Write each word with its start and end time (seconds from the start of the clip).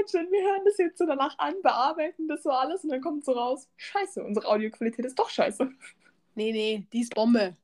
imagine, 0.00 0.30
wir 0.30 0.42
hören 0.42 0.62
das 0.64 0.78
jetzt 0.78 0.98
so 0.98 1.06
danach 1.06 1.38
an, 1.38 1.54
bearbeiten 1.62 2.28
das 2.28 2.42
so 2.42 2.50
alles 2.50 2.84
und 2.84 2.90
dann 2.90 3.00
kommt 3.00 3.24
so 3.24 3.32
raus, 3.32 3.68
scheiße, 3.76 4.22
unsere 4.22 4.46
Audioqualität 4.46 5.04
ist 5.04 5.18
doch 5.18 5.28
scheiße. 5.28 5.68
Nee, 6.34 6.52
nee, 6.52 6.86
die 6.92 7.00
ist 7.00 7.14
Bombe. 7.14 7.56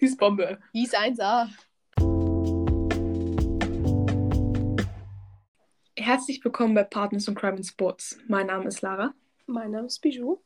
Die 0.00 0.04
ist 0.04 0.18
Bombe. 0.18 0.58
Die 0.74 0.84
ist 0.84 0.96
1A. 0.96 1.48
Herzlich 5.96 6.44
willkommen 6.44 6.74
bei 6.74 6.84
Partners 6.84 7.28
in 7.28 7.34
Crime 7.34 7.56
and 7.56 7.66
Sports. 7.66 8.18
Mein 8.28 8.46
Name 8.46 8.66
ist 8.66 8.82
Lara. 8.82 9.14
Mein 9.46 9.70
Name 9.72 9.86
ist 9.86 10.00
Bijou. 10.00 10.40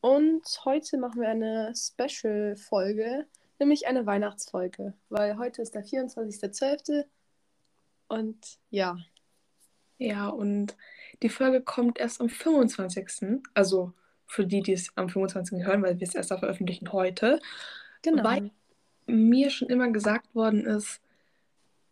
Und 0.00 0.44
heute 0.64 0.96
machen 0.98 1.20
wir 1.20 1.28
eine 1.28 1.72
Special-Folge, 1.74 3.26
nämlich 3.58 3.86
eine 3.86 4.06
Weihnachtsfolge, 4.06 4.94
weil 5.08 5.38
heute 5.38 5.62
ist 5.62 5.74
der 5.74 5.84
24.12. 5.84 7.04
Und 8.08 8.58
ja. 8.70 8.96
Ja, 9.98 10.28
und 10.28 10.76
die 11.22 11.28
Folge 11.28 11.60
kommt 11.60 11.98
erst 11.98 12.20
am 12.20 12.28
25. 12.28 13.40
Also 13.54 13.92
für 14.26 14.46
die, 14.46 14.62
die 14.62 14.72
es 14.72 14.90
am 14.96 15.08
25. 15.08 15.64
hören, 15.64 15.82
weil 15.82 15.98
wir 15.98 16.06
es 16.06 16.14
erst 16.14 16.28
veröffentlichen 16.28 16.92
heute. 16.92 17.40
Genau. 18.02 18.24
Weil 18.24 18.50
mir 19.06 19.50
schon 19.50 19.68
immer 19.68 19.90
gesagt 19.90 20.34
worden 20.34 20.64
ist, 20.66 21.00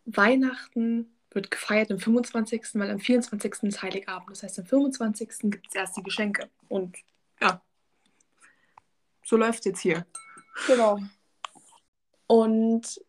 Weihnachten 0.05 1.11
wird 1.31 1.51
gefeiert 1.51 1.91
am 1.91 1.99
25., 1.99 2.75
weil 2.75 2.89
am 2.89 2.99
24. 2.99 3.63
ist 3.63 3.81
Heiligabend. 3.81 4.31
Das 4.31 4.43
heißt, 4.43 4.59
am 4.59 4.65
25. 4.65 5.51
gibt 5.51 5.67
es 5.67 5.75
erst 5.75 5.97
die 5.97 6.03
Geschenke. 6.03 6.49
Und 6.69 6.97
ja, 7.41 7.61
so 9.23 9.35
läuft 9.35 9.59
es 9.59 9.65
jetzt 9.65 9.81
hier. 9.81 10.05
Genau. 10.67 10.99
Und 12.27 13.01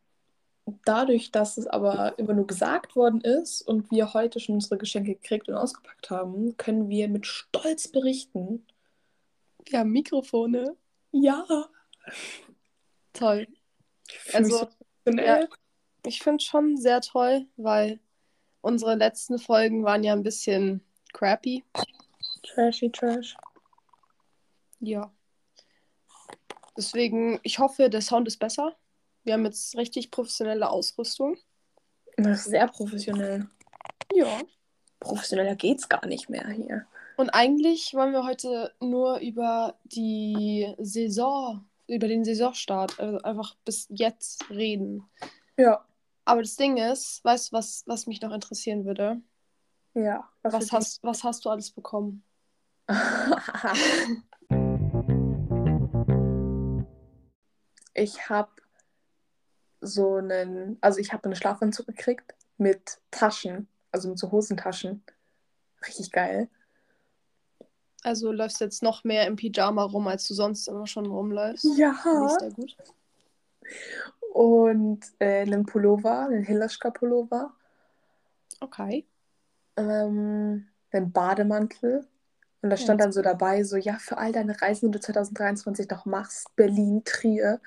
dadurch, 0.84 1.30
dass 1.30 1.56
es 1.56 1.66
aber 1.66 2.18
immer 2.18 2.34
nur 2.34 2.46
gesagt 2.46 2.96
worden 2.96 3.20
ist 3.20 3.62
und 3.62 3.90
wir 3.90 4.14
heute 4.14 4.40
schon 4.40 4.56
unsere 4.56 4.78
Geschenke 4.78 5.14
gekriegt 5.14 5.48
und 5.48 5.54
ausgepackt 5.54 6.10
haben, 6.10 6.56
können 6.56 6.88
wir 6.88 7.08
mit 7.08 7.26
Stolz 7.26 7.88
berichten. 7.88 8.66
Wir 9.64 9.80
haben 9.80 9.90
Mikrofone. 9.90 10.76
Ja. 11.12 11.44
Toll. 13.12 13.46
Ich 14.08 14.18
fühl 14.18 14.40
mich 14.40 14.52
Also, 14.52 14.68
so 15.04 15.12
ja, 15.12 15.46
ich 16.06 16.22
finde 16.22 16.42
es 16.42 16.44
schon 16.44 16.76
sehr 16.76 17.00
toll, 17.00 17.46
weil 17.56 18.00
unsere 18.60 18.94
letzten 18.94 19.38
Folgen 19.38 19.84
waren 19.84 20.04
ja 20.04 20.12
ein 20.12 20.22
bisschen 20.22 20.82
crappy. 21.12 21.64
Trashy 22.42 22.90
Trash. 22.90 23.36
Ja. 24.80 25.12
Deswegen, 26.76 27.40
ich 27.42 27.58
hoffe, 27.58 27.90
der 27.90 28.02
Sound 28.02 28.28
ist 28.28 28.38
besser. 28.38 28.76
Wir 29.28 29.34
haben 29.34 29.44
jetzt 29.44 29.76
richtig 29.76 30.10
professionelle 30.10 30.70
Ausrüstung. 30.70 31.36
Das 32.16 32.38
ist 32.38 32.46
sehr 32.46 32.66
professionell. 32.66 33.46
Ja. 34.14 34.40
Professioneller 35.00 35.54
geht's 35.54 35.90
gar 35.90 36.06
nicht 36.06 36.30
mehr 36.30 36.48
hier. 36.48 36.86
Und 37.18 37.28
eigentlich 37.28 37.92
wollen 37.92 38.14
wir 38.14 38.24
heute 38.24 38.72
nur 38.80 39.18
über 39.18 39.74
die 39.84 40.74
Saison, 40.78 41.68
über 41.86 42.08
den 42.08 42.24
Saisonstart, 42.24 42.98
also 42.98 43.18
einfach 43.18 43.54
bis 43.66 43.86
jetzt 43.90 44.48
reden. 44.48 45.04
Ja. 45.58 45.84
Aber 46.24 46.40
das 46.40 46.56
Ding 46.56 46.78
ist, 46.78 47.22
weißt 47.22 47.52
du, 47.52 47.56
was, 47.56 47.82
was 47.84 48.06
mich 48.06 48.22
noch 48.22 48.32
interessieren 48.32 48.86
würde? 48.86 49.20
Ja. 49.92 50.26
Was 50.42 50.72
hast, 50.72 51.02
was 51.02 51.22
hast 51.22 51.44
du 51.44 51.50
alles 51.50 51.70
bekommen? 51.70 52.24
ich 57.92 58.30
habe 58.30 58.48
so 59.80 60.16
einen, 60.16 60.78
also 60.80 60.98
ich 61.00 61.12
habe 61.12 61.24
einen 61.24 61.36
Schlafanzug 61.36 61.86
gekriegt 61.86 62.34
mit 62.56 62.98
Taschen, 63.10 63.68
also 63.92 64.08
mit 64.08 64.18
so 64.18 64.30
Hosentaschen. 64.32 65.02
Richtig 65.86 66.10
geil. 66.12 66.48
Also 68.02 68.32
läufst 68.32 68.60
du 68.60 68.64
jetzt 68.64 68.82
noch 68.82 69.04
mehr 69.04 69.26
im 69.26 69.36
Pyjama 69.36 69.82
rum, 69.84 70.06
als 70.08 70.26
du 70.28 70.34
sonst 70.34 70.68
immer 70.68 70.86
schon 70.86 71.06
rumläufst? 71.06 71.64
Ja. 71.76 71.94
Ich 72.26 72.38
sehr 72.38 72.50
gut. 72.52 72.76
Und 74.32 75.04
äh, 75.18 75.42
einen 75.42 75.66
Pullover, 75.66 76.26
einen 76.26 76.44
Hilaschka-Pullover, 76.44 77.52
Okay. 78.60 79.06
ähm, 79.76 80.68
einen 80.92 81.12
Bademantel. 81.12 82.06
Und 82.62 82.70
da 82.70 82.76
Ja, 82.76 82.82
stand 82.82 83.00
das 83.00 83.06
dann 83.06 83.12
so 83.12 83.22
dabei, 83.22 83.62
so, 83.62 83.76
ja, 83.76 83.98
für 83.98 84.18
all 84.18 84.32
deine 84.32 84.60
Reisen, 84.60 84.90
die 84.90 84.98
du 84.98 85.00
2023 85.04 85.88
noch 85.90 86.06
machst, 86.06 86.54
Berlin, 86.56 87.02
Trier. 87.04 87.60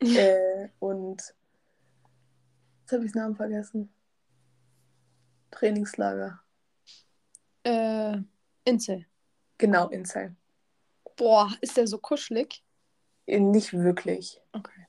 äh, 0.00 0.68
und 0.78 1.34
jetzt 2.88 2.94
habe 2.94 3.04
ich 3.04 3.12
den 3.12 3.20
Namen 3.20 3.36
vergessen. 3.36 3.92
Trainingslager. 5.50 6.40
Äh, 7.62 8.16
Insel. 8.64 9.04
Genau, 9.58 9.88
Insel. 9.88 10.34
Boah, 11.16 11.52
ist 11.60 11.76
der 11.76 11.86
so 11.86 11.98
kuschelig? 11.98 12.64
Äh, 13.26 13.40
Nicht 13.40 13.74
wirklich. 13.74 14.40
Okay. 14.52 14.86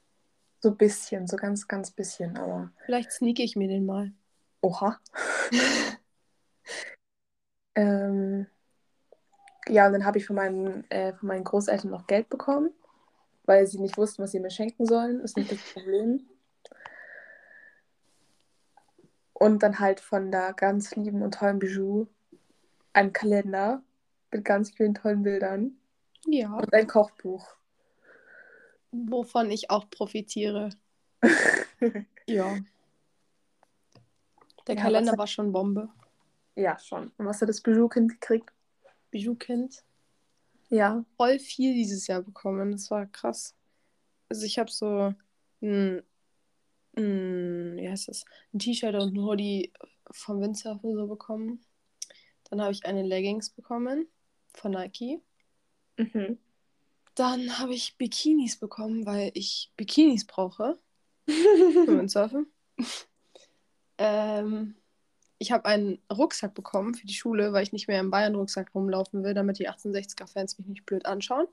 So 0.61 0.69
ein 0.69 0.77
bisschen, 0.77 1.27
so 1.27 1.35
ganz, 1.35 1.67
ganz 1.67 1.91
bisschen, 1.91 2.37
aber. 2.37 2.71
Vielleicht 2.85 3.11
sneake 3.11 3.43
ich 3.43 3.57
mir 3.57 3.67
den 3.67 3.85
mal. 3.85 4.13
Oha. 4.61 4.97
ähm, 7.75 8.47
ja, 9.67 9.87
und 9.87 9.93
dann 9.93 10.05
habe 10.05 10.19
ich 10.19 10.25
von 10.25 10.37
meinen, 10.37 10.89
äh, 10.89 11.13
von 11.15 11.27
meinen 11.27 11.43
Großeltern 11.43 11.91
noch 11.91 12.07
Geld 12.07 12.29
bekommen, 12.29 12.71
weil 13.43 13.67
sie 13.67 13.79
nicht 13.79 13.97
wussten, 13.97 14.23
was 14.23 14.31
sie 14.31 14.39
mir 14.39 14.51
schenken 14.51 14.85
sollen. 14.85 15.19
Ist 15.19 15.35
nicht 15.35 15.51
das 15.51 15.59
Problem. 15.73 16.25
Und 19.39 19.63
dann 19.63 19.79
halt 19.79 19.99
von 20.01 20.31
der 20.31 20.53
ganz 20.53 20.95
lieben 20.95 21.21
und 21.21 21.33
tollen 21.35 21.59
Bijou 21.59 22.07
ein 22.93 23.13
Kalender 23.13 23.81
mit 24.31 24.43
ganz 24.45 24.71
vielen 24.71 24.93
tollen 24.93 25.23
Bildern 25.23 25.77
Ja. 26.25 26.53
und 26.55 26.73
ein 26.73 26.87
Kochbuch. 26.87 27.47
Wovon 28.91 29.49
ich 29.51 29.69
auch 29.69 29.89
profitiere. 29.89 30.69
Ja. 32.27 32.57
Der 34.67 34.75
Ja, 34.75 34.81
Kalender 34.81 35.17
war 35.17 35.25
schon 35.25 35.51
Bombe. 35.51 35.89
Ja, 36.55 36.77
schon. 36.77 37.11
Und 37.17 37.25
was 37.25 37.41
hat 37.41 37.49
das 37.49 37.61
Bijou-Kind 37.61 38.11
gekriegt? 38.19 38.51
Bijou-Kind. 39.09 39.83
Ja. 40.69 41.03
Voll 41.17 41.39
viel 41.39 41.73
dieses 41.73 42.05
Jahr 42.05 42.21
bekommen. 42.21 42.73
Das 42.73 42.91
war 42.91 43.07
krass. 43.07 43.55
Also 44.27 44.45
ich 44.45 44.59
habe 44.59 44.69
so 44.69 45.15
ein, 45.61 46.03
ein, 46.99 47.77
wie 47.77 47.89
heißt 47.89 48.07
das? 48.07 48.25
Ein 48.53 48.59
T-Shirt 48.59 48.95
und 48.95 49.15
ein 49.15 49.23
Hoodie 49.23 49.73
vom 50.11 50.41
Windsurfen 50.41 50.95
so 50.95 51.07
bekommen. 51.07 51.61
Dann 52.49 52.61
habe 52.61 52.71
ich 52.71 52.85
eine 52.85 53.03
Leggings 53.03 53.49
bekommen 53.49 54.07
von 54.53 54.71
Nike. 54.71 55.21
Mhm. 55.97 56.37
Dann 57.15 57.59
habe 57.59 57.73
ich 57.73 57.97
Bikinis 57.97 58.57
bekommen, 58.57 59.05
weil 59.05 59.31
ich 59.33 59.71
Bikinis 59.75 60.25
brauche 60.25 60.77
für 61.27 61.97
Windsurfen. 61.97 62.47
ähm, 63.97 64.75
ich 65.37 65.51
habe 65.51 65.65
einen 65.65 65.99
Rucksack 66.11 66.53
bekommen 66.53 66.93
für 66.95 67.07
die 67.07 67.13
Schule, 67.13 67.53
weil 67.53 67.63
ich 67.63 67.71
nicht 67.71 67.87
mehr 67.87 67.99
im 67.99 68.11
Bayern-Rucksack 68.11 68.73
rumlaufen 68.75 69.23
will, 69.23 69.33
damit 69.33 69.59
die 69.59 69.69
1860er-Fans 69.69 70.57
mich 70.59 70.67
nicht 70.67 70.85
blöd 70.85 71.05
anschauen. 71.05 71.47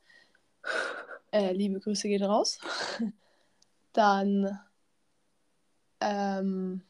Äh, 1.32 1.52
liebe 1.52 1.80
Grüße 1.80 2.08
gehen 2.08 2.24
raus. 2.24 2.58
Dann 3.92 4.58
ähm, 6.00 6.82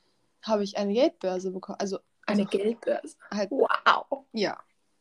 habe 0.42 0.62
ich 0.64 0.76
eine 0.76 0.92
Geldbörse 0.92 1.50
bekommen. 1.50 1.78
Also 1.80 1.98
Eine 2.26 2.42
also 2.46 2.58
Geldbörse. 2.58 3.16
halt, 3.32 3.50
Wow. 3.50 4.24
ja. 4.32 4.58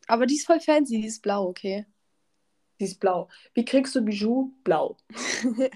Aber 0.08 0.26
die 0.26 0.34
ist 0.36 0.46
voll 0.46 0.60
fancy, 0.60 1.00
die 1.00 1.06
ist 1.06 1.22
blau, 1.22 1.46
okay. 1.48 1.86
Sie 2.78 2.84
ist 2.84 3.00
blau. 3.00 3.28
Wie 3.54 3.64
kriegst 3.64 3.94
du 3.94 4.02
Bijou? 4.02 4.52
Blau. 4.62 4.96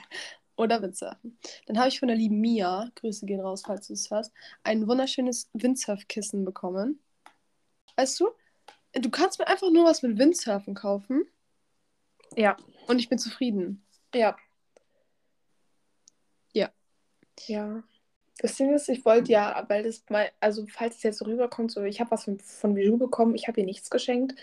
Oder 0.56 0.82
Windsurfen. 0.82 1.38
Dann 1.66 1.78
habe 1.78 1.88
ich 1.88 1.98
von 1.98 2.08
der 2.08 2.16
lieben 2.16 2.40
Mia, 2.40 2.90
Grüße 2.96 3.24
gehen 3.26 3.40
raus, 3.40 3.62
falls 3.66 3.86
du 3.86 3.94
es 3.94 4.10
hörst, 4.10 4.32
ein 4.62 4.86
wunderschönes 4.86 5.48
Windsurfkissen 5.54 6.44
bekommen. 6.44 7.00
Weißt 7.96 8.20
du, 8.20 8.28
du 8.92 9.10
kannst 9.10 9.38
mir 9.38 9.46
einfach 9.48 9.70
nur 9.70 9.84
was 9.86 10.02
mit 10.02 10.18
Windsurfen 10.18 10.74
kaufen 10.74 11.24
Ja. 12.36 12.56
und 12.88 12.98
ich 12.98 13.08
bin 13.08 13.18
zufrieden. 13.18 13.84
Ja. 14.14 14.36
Ja. 16.52 16.70
Ja. 17.46 17.82
Das 18.40 18.56
Ding 18.56 18.74
ist, 18.74 18.88
ich 18.88 19.04
wollte 19.04 19.32
ja, 19.32 19.64
weil 19.68 19.82
das 19.82 20.04
mal, 20.08 20.30
also 20.40 20.66
falls 20.68 20.96
es 20.96 21.02
jetzt 21.02 21.18
so 21.18 21.26
rüberkommt, 21.26 21.70
so 21.72 21.82
ich 21.84 22.00
habe 22.00 22.10
was 22.10 22.24
von, 22.24 22.40
von 22.40 22.74
Bijou 22.74 22.96
bekommen, 22.96 23.34
ich 23.34 23.48
habe 23.48 23.60
ihr 23.60 23.66
nichts 23.66 23.90
geschenkt. 23.90 24.34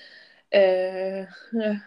Äh, 0.51 1.25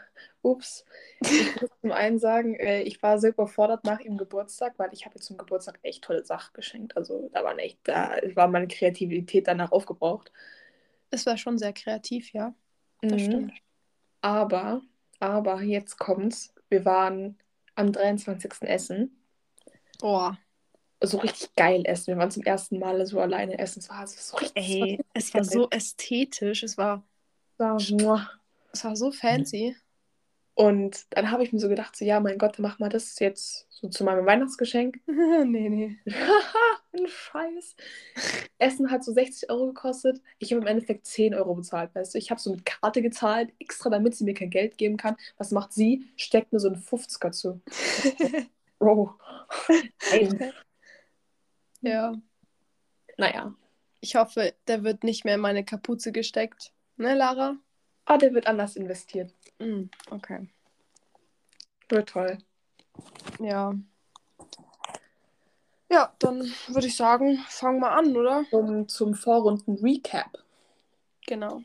ups. 0.42 0.84
Ich 1.20 1.54
muss 1.60 1.70
zum 1.80 1.92
einen 1.92 2.18
sagen, 2.18 2.54
äh, 2.56 2.82
ich 2.82 3.02
war 3.02 3.18
sehr 3.20 3.30
überfordert 3.30 3.84
nach 3.84 4.00
ihrem 4.00 4.18
Geburtstag, 4.18 4.74
weil 4.78 4.92
ich 4.92 5.06
habe 5.06 5.16
ihr 5.18 5.22
zum 5.22 5.38
Geburtstag 5.38 5.78
echt 5.82 6.04
tolle 6.04 6.24
Sachen 6.24 6.52
geschenkt. 6.54 6.96
Also 6.96 7.30
da 7.32 7.44
waren 7.44 7.58
echt, 7.60 7.80
da 7.84 8.16
war 8.34 8.48
meine 8.48 8.68
Kreativität 8.68 9.46
danach 9.48 9.72
aufgebraucht. 9.72 10.32
Es 11.10 11.26
war 11.26 11.36
schon 11.36 11.58
sehr 11.58 11.72
kreativ, 11.72 12.32
ja. 12.32 12.54
Das 13.06 13.22
Mhm. 13.22 13.26
stimmt. 13.26 13.52
Aber, 14.22 14.82
aber 15.20 15.62
jetzt 15.62 15.98
kommt's. 15.98 16.54
Wir 16.68 16.84
waren 16.84 17.38
am 17.76 17.92
23. 17.92 18.68
Essen. 18.68 19.16
Oh, 20.02 20.32
so 21.02 21.18
richtig 21.18 21.54
geil 21.56 21.82
essen. 21.84 22.08
Wir 22.08 22.16
waren 22.16 22.30
zum 22.30 22.42
ersten 22.42 22.78
Mal 22.78 23.04
so 23.06 23.20
alleine 23.20 23.58
essen. 23.58 23.80
Es 23.80 23.88
war 23.88 24.06
so 24.06 24.36
richtig. 24.36 24.70
ey, 24.70 25.00
es 25.14 25.26
es 25.26 25.34
war 25.34 25.40
war 25.40 25.44
so 25.44 25.70
ästhetisch. 25.70 26.62
Es 26.62 26.76
war 26.78 27.04
war, 27.56 27.78
muah. 27.90 28.30
Das 28.72 28.84
war 28.84 28.96
so 28.96 29.10
fancy. 29.10 29.76
Und 30.54 31.06
dann 31.10 31.30
habe 31.30 31.42
ich 31.42 31.52
mir 31.52 31.58
so 31.58 31.68
gedacht, 31.68 31.96
so, 31.96 32.04
ja, 32.04 32.20
mein 32.20 32.36
Gott, 32.36 32.58
mach 32.58 32.78
mal 32.78 32.90
das 32.90 33.18
jetzt 33.18 33.66
so 33.70 33.88
zu 33.88 34.04
meinem 34.04 34.26
Weihnachtsgeschenk. 34.26 35.00
nee, 35.06 35.68
nee. 35.68 35.98
Ein 36.92 37.06
Scheiß. 37.06 37.76
Essen 38.58 38.90
hat 38.90 39.02
so 39.02 39.12
60 39.12 39.48
Euro 39.48 39.68
gekostet. 39.68 40.20
Ich 40.38 40.52
habe 40.52 40.60
im 40.60 40.66
Endeffekt 40.66 41.06
10 41.06 41.34
Euro 41.34 41.54
bezahlt, 41.54 41.94
weißt 41.94 42.14
du. 42.14 42.18
Ich 42.18 42.30
habe 42.30 42.40
so 42.40 42.50
mit 42.50 42.66
Karte 42.66 43.00
gezahlt, 43.00 43.52
extra 43.58 43.88
damit 43.88 44.16
sie 44.16 44.24
mir 44.24 44.34
kein 44.34 44.50
Geld 44.50 44.76
geben 44.76 44.96
kann. 44.96 45.16
Was 45.38 45.50
macht 45.50 45.72
sie? 45.72 46.04
Steckt 46.16 46.52
mir 46.52 46.60
so 46.60 46.68
einen 46.68 46.82
50er 46.82 47.30
zu. 47.30 47.62
Bro. 48.78 49.14
Nein. 50.10 50.52
Ja. 51.80 52.14
Naja. 53.16 53.54
Ich 54.00 54.16
hoffe, 54.16 54.54
der 54.66 54.82
wird 54.82 55.04
nicht 55.04 55.24
mehr 55.24 55.34
in 55.34 55.40
meine 55.40 55.64
Kapuze 55.64 56.10
gesteckt. 56.10 56.72
Ne, 56.96 57.14
Lara? 57.14 57.56
Ah, 58.06 58.16
der 58.16 58.34
wird 58.34 58.46
anders 58.46 58.76
investiert. 58.76 59.32
Mm, 59.58 59.84
okay. 60.10 60.48
Wird 61.88 62.08
toll. 62.08 62.38
Ja. 63.38 63.74
Ja, 65.90 66.14
dann 66.18 66.50
würde 66.68 66.86
ich 66.86 66.96
sagen, 66.96 67.38
fangen 67.48 67.80
wir 67.80 67.90
an, 67.90 68.16
oder? 68.16 68.44
Zum, 68.50 68.88
zum 68.88 69.14
Vorrunden-Recap. 69.14 70.38
Genau. 71.26 71.62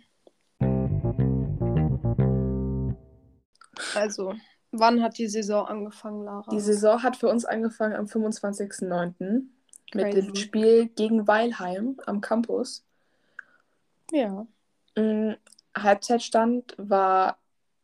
Also, 3.96 4.34
wann 4.72 5.02
hat 5.02 5.18
die 5.18 5.28
Saison 5.28 5.68
angefangen, 5.68 6.24
Lara? 6.24 6.50
Die 6.52 6.60
Saison 6.60 7.02
hat 7.02 7.18
für 7.18 7.30
uns 7.30 7.46
angefangen 7.46 7.96
am 7.96 8.06
25.09. 8.06 9.44
mit 9.94 10.14
dem 10.14 10.34
Crazy. 10.34 10.36
Spiel 10.36 10.88
gegen 10.90 11.28
Weilheim 11.28 12.00
am 12.06 12.22
Campus. 12.22 12.84
Ja. 14.12 14.48
Mm, 14.96 15.34
Halbzeitstand 15.78 16.76
war 16.78 17.38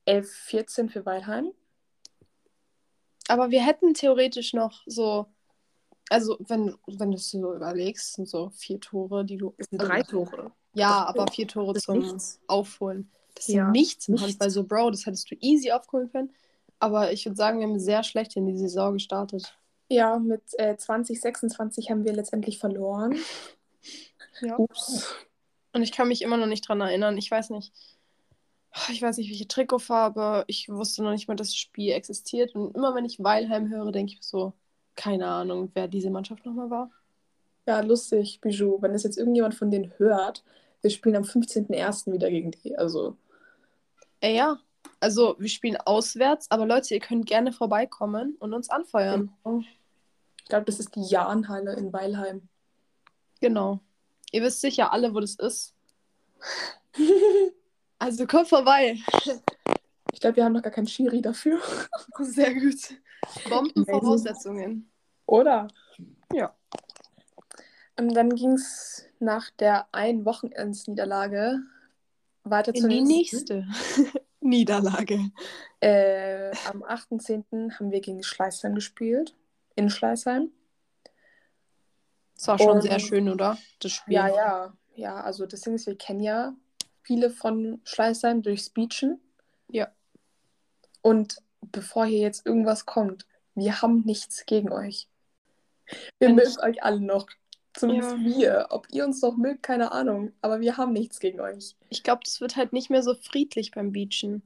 11-14 0.08 0.90
für 0.90 1.06
Weilheim. 1.06 1.52
Aber 3.28 3.50
wir 3.52 3.66
hätten 3.66 3.94
theoretisch 3.94 4.54
noch 4.54 4.82
so, 4.86 5.28
also 6.10 6.38
wenn, 6.48 6.76
wenn 6.88 7.12
du 7.12 7.18
es 7.18 7.30
so 7.30 7.54
überlegst, 7.54 8.14
sind 8.14 8.28
so 8.28 8.50
vier 8.50 8.80
Tore, 8.80 9.24
die 9.26 9.38
du. 9.38 9.54
Das 9.58 9.68
sind 9.70 9.80
also, 9.80 9.92
drei 9.92 10.04
Tore. 10.04 10.52
Ja, 10.74 11.06
Das 11.06 11.16
aber 11.16 11.32
vier 11.32 11.48
Tore 11.48 11.76
zum 11.76 12.00
nichts. 12.00 12.42
Aufholen. 12.48 13.10
Das 13.36 13.48
ist 13.48 13.54
Ja, 13.54 13.66
ja 13.66 13.72
nichts 13.72 14.08
im 14.08 14.14
nichts. 14.16 14.28
Handball. 14.30 14.50
So, 14.50 14.64
Bro, 14.66 14.92
das 14.92 15.06
hättest 15.06 15.32
du 15.32 15.36
easy 15.40 15.72
aufholen 15.72 16.12
können. 16.12 16.34
Aber 16.80 17.12
ich 17.14 17.26
würde 17.26 17.36
sagen, 17.36 17.60
wir 17.60 17.68
haben 17.68 17.80
sehr 17.80 18.04
schlecht 18.04 18.36
in 18.36 18.48
die 18.48 18.58
Saison 18.58 18.94
gestartet. 18.94 19.58
Ja, 19.92 20.20
mit 20.20 20.42
äh, 20.58 20.78
2026 20.78 21.92
haben 21.92 22.06
wir 22.06 22.14
letztendlich 22.14 22.60
verloren. 22.60 23.18
Ja. 24.40 24.58
Ups. 24.58 25.14
Und 25.72 25.84
ich 25.84 25.92
kann 25.92 26.08
mich 26.08 26.24
immer 26.24 26.38
noch 26.38 26.48
nicht 26.48 26.68
dran 26.68 26.82
erinnern. 26.82 27.16
Ich 27.18 27.30
weiß 27.30 27.52
nicht. 27.52 27.72
Ich 28.90 29.00
weiß 29.00 29.18
nicht, 29.18 29.30
welche 29.30 29.48
Trikotfarbe. 29.48 30.46
Ich 30.48 30.68
wusste 30.68 31.04
noch 31.04 31.12
nicht 31.12 31.28
mal, 31.28 31.36
dass 31.36 31.50
das 31.50 31.58
Spiel 31.58 31.92
existiert. 31.92 32.56
Und 32.56 32.76
immer 32.76 32.96
wenn 32.96 33.06
ich 33.06 33.22
Weilheim 33.22 33.70
höre, 33.70 33.92
denke 33.92 34.14
ich 34.14 34.24
so, 34.24 34.54
keine 34.96 35.28
Ahnung, 35.28 35.70
wer 35.76 35.88
diese 35.88 36.10
Mannschaft 36.10 36.44
nochmal 36.44 36.72
war. 36.72 36.90
Ja, 37.68 37.82
lustig, 37.82 38.40
Bijou. 38.42 38.82
Wenn 38.82 38.94
das 38.94 39.04
jetzt 39.04 39.18
irgendjemand 39.18 39.54
von 39.54 39.70
denen 39.70 39.94
hört, 39.98 40.44
wir 40.82 40.90
spielen 40.90 41.18
am 41.18 41.24
15.01. 41.24 42.12
wieder 42.12 42.32
gegen 42.32 42.50
die. 42.50 42.76
Also, 42.76 43.16
Ey, 44.22 44.38
ja. 44.38 44.60
Also, 45.00 45.36
wir 45.38 45.50
spielen 45.50 45.78
auswärts, 45.78 46.50
aber 46.50 46.66
Leute, 46.66 46.96
ihr 46.96 47.00
könnt 47.00 47.28
gerne 47.28 47.52
vorbeikommen 47.52 48.38
und 48.40 48.54
uns 48.54 48.70
anfeuern. 48.72 49.32
ich 49.60 49.81
glaube, 50.52 50.66
das 50.66 50.80
ist 50.80 50.96
die 50.96 51.04
Jahnhalle 51.04 51.74
in 51.74 51.92
Weilheim. 51.94 52.50
Genau. 53.40 53.80
Ihr 54.32 54.44
wisst 54.44 54.62
sicher 54.62 54.92
alle, 54.94 55.14
wo 55.16 55.20
das 55.20 55.36
ist. 55.36 55.74
Also 58.00 58.26
kommt 58.26 58.50
vorbei. 58.50 58.98
Ich 60.12 60.20
glaube, 60.20 60.38
wir 60.38 60.44
haben 60.44 60.54
noch 60.54 60.64
gar 60.64 60.72
keinen 60.72 60.88
Schiri 60.88 61.22
dafür. 61.22 61.62
Sehr 62.20 62.52
gut. 62.56 62.96
Bombenvoraussetzungen. 63.48 64.90
Oder? 65.28 65.68
Ja. 66.34 66.56
Und 68.00 68.16
dann 68.16 68.34
ging 68.34 68.54
es 68.54 69.06
nach 69.20 69.52
der 69.52 69.88
ein 69.92 70.26
Wochenendsniederlage 70.26 71.60
weiter 72.44 72.74
In 72.74 72.82
zur 72.82 72.90
die 72.90 73.02
nächsten. 73.02 73.68
nächste 73.68 74.22
Niederlage. 74.40 75.30
Äh, 75.80 76.50
am 76.72 76.82
8.10. 76.82 77.78
haben 77.78 77.92
wir 77.92 78.02
gegen 78.02 78.24
Schleißheim 78.24 78.74
gespielt. 78.74 79.36
In 79.76 79.90
Schleißheim. 79.90 80.52
Das 82.36 82.48
war 82.48 82.58
schon 82.60 82.70
Und- 82.78 82.82
sehr 82.82 83.00
schön, 83.00 83.30
oder? 83.30 83.58
Das 83.80 83.92
Spiel. 83.92 84.14
Ja, 84.16 84.28
ja. 84.28 84.74
Ja, 84.96 85.22
also 85.22 85.46
das 85.46 85.62
Ding 85.62 85.76
ist, 85.76 85.88
wir 85.88 85.98
kennen 85.98 86.22
ja 86.22 86.54
viele 87.02 87.30
von 87.30 87.80
Schleißheim 87.86 88.42
durch 88.42 88.62
Speechen. 88.64 89.22
Ja. 89.70 89.90
Und 91.02 91.38
bevor 91.62 92.06
hier 92.06 92.20
jetzt 92.20 92.46
irgendwas 92.46 92.86
kommt, 92.86 93.26
wir 93.56 93.82
haben 93.82 94.02
nichts 94.06 94.46
gegen 94.46 94.72
euch. 94.72 95.08
Wir 96.20 96.30
Wenn 96.30 96.36
mögen 96.36 96.50
ich- 96.50 96.60
euch 96.64 96.84
alle 96.84 97.00
noch. 97.00 97.28
Zumindest 97.74 98.12
Ja. 98.18 98.20
wir. 98.26 98.68
Ob 98.72 98.88
ihr 98.92 99.06
uns 99.06 99.22
noch 99.22 99.38
mögt, 99.38 99.64
keine 99.64 99.94
Ahnung. 99.94 100.34
Aber 100.42 100.60
wir 100.60 100.76
haben 100.78 100.92
nichts 100.92 101.20
gegen 101.20 101.40
euch. 101.40 101.76
Ich 101.90 102.04
glaube, 102.04 102.22
das 102.26 102.42
wird 102.42 102.58
halt 102.58 102.74
nicht 102.74 102.90
mehr 102.90 103.02
so 103.02 103.16
friedlich 103.16 103.72
beim 103.72 103.94
Beachen. 103.94 104.44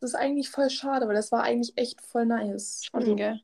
Das 0.00 0.10
ist 0.10 0.14
eigentlich 0.16 0.48
voll 0.48 0.70
schade, 0.70 1.08
weil 1.08 1.16
das 1.16 1.32
war 1.32 1.42
eigentlich 1.42 1.76
echt 1.76 2.00
voll 2.02 2.24
nice. 2.26 2.86
Also, 2.92 3.08
Schon, 3.08 3.16
gell? 3.16 3.40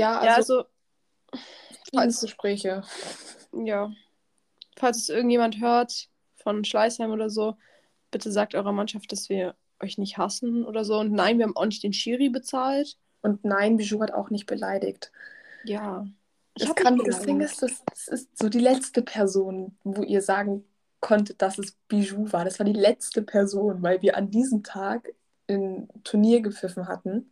Ja, 0.00 0.24
Ja, 0.24 0.34
also, 0.34 0.58
also, 0.58 0.70
Friedensgespräche. 1.90 2.82
ja. 3.52 3.90
Falls 4.76 4.98
es 4.98 5.08
irgendjemand 5.08 5.60
hört 5.60 6.08
von 6.36 6.64
Schleißheim 6.64 7.10
oder 7.10 7.28
so, 7.30 7.56
bitte 8.10 8.32
sagt 8.32 8.54
eurer 8.54 8.72
Mannschaft, 8.72 9.12
dass 9.12 9.28
wir 9.28 9.54
euch 9.80 9.98
nicht 9.98 10.18
hassen 10.18 10.64
oder 10.64 10.84
so. 10.84 10.98
Und 10.98 11.12
nein, 11.12 11.38
wir 11.38 11.44
haben 11.44 11.56
auch 11.56 11.66
nicht 11.66 11.82
den 11.82 11.92
Schiri 11.92 12.28
bezahlt. 12.28 12.96
Und 13.22 13.44
nein, 13.44 13.76
Bijou 13.76 14.00
hat 14.00 14.12
auch 14.12 14.30
nicht 14.30 14.46
beleidigt. 14.46 15.12
Ja. 15.64 16.06
Ich 16.56 16.64
Das, 16.64 16.74
kann, 16.74 16.98
das 16.98 17.22
Ding 17.22 17.40
ist, 17.40 17.62
das, 17.62 17.82
das 17.84 18.08
ist 18.08 18.38
so 18.38 18.48
die 18.48 18.58
letzte 18.58 19.02
Person, 19.02 19.76
wo 19.84 20.02
ihr 20.02 20.22
sagen 20.22 20.64
konntet, 21.00 21.40
dass 21.42 21.58
es 21.58 21.72
Bijou 21.88 22.32
war. 22.32 22.44
Das 22.44 22.58
war 22.58 22.66
die 22.66 22.72
letzte 22.72 23.22
Person, 23.22 23.82
weil 23.82 24.02
wir 24.02 24.16
an 24.16 24.30
diesem 24.30 24.62
Tag 24.62 25.08
ein 25.48 25.88
Turnier 26.04 26.40
gepfiffen 26.40 26.88
hatten 26.88 27.30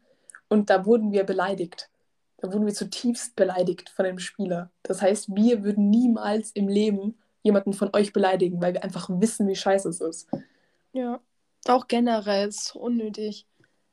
und 0.48 0.70
da 0.70 0.86
wurden 0.86 1.12
wir 1.12 1.24
beleidigt. 1.24 1.90
Da 2.38 2.52
wurden 2.52 2.66
wir 2.66 2.74
zutiefst 2.74 3.36
beleidigt 3.36 3.90
von 3.90 4.06
einem 4.06 4.18
Spieler. 4.18 4.70
Das 4.82 5.02
heißt, 5.02 5.34
wir 5.34 5.64
würden 5.64 5.90
niemals 5.90 6.52
im 6.52 6.68
Leben 6.68 7.18
jemanden 7.42 7.72
von 7.72 7.90
euch 7.92 8.12
beleidigen, 8.12 8.60
weil 8.62 8.74
wir 8.74 8.84
einfach 8.84 9.08
wissen, 9.10 9.48
wie 9.48 9.56
scheiße 9.56 9.88
es 9.88 10.00
ist. 10.00 10.28
Ja. 10.92 11.20
Auch 11.66 11.88
generell 11.88 12.48
ist 12.48 12.74
unnötig. 12.76 13.46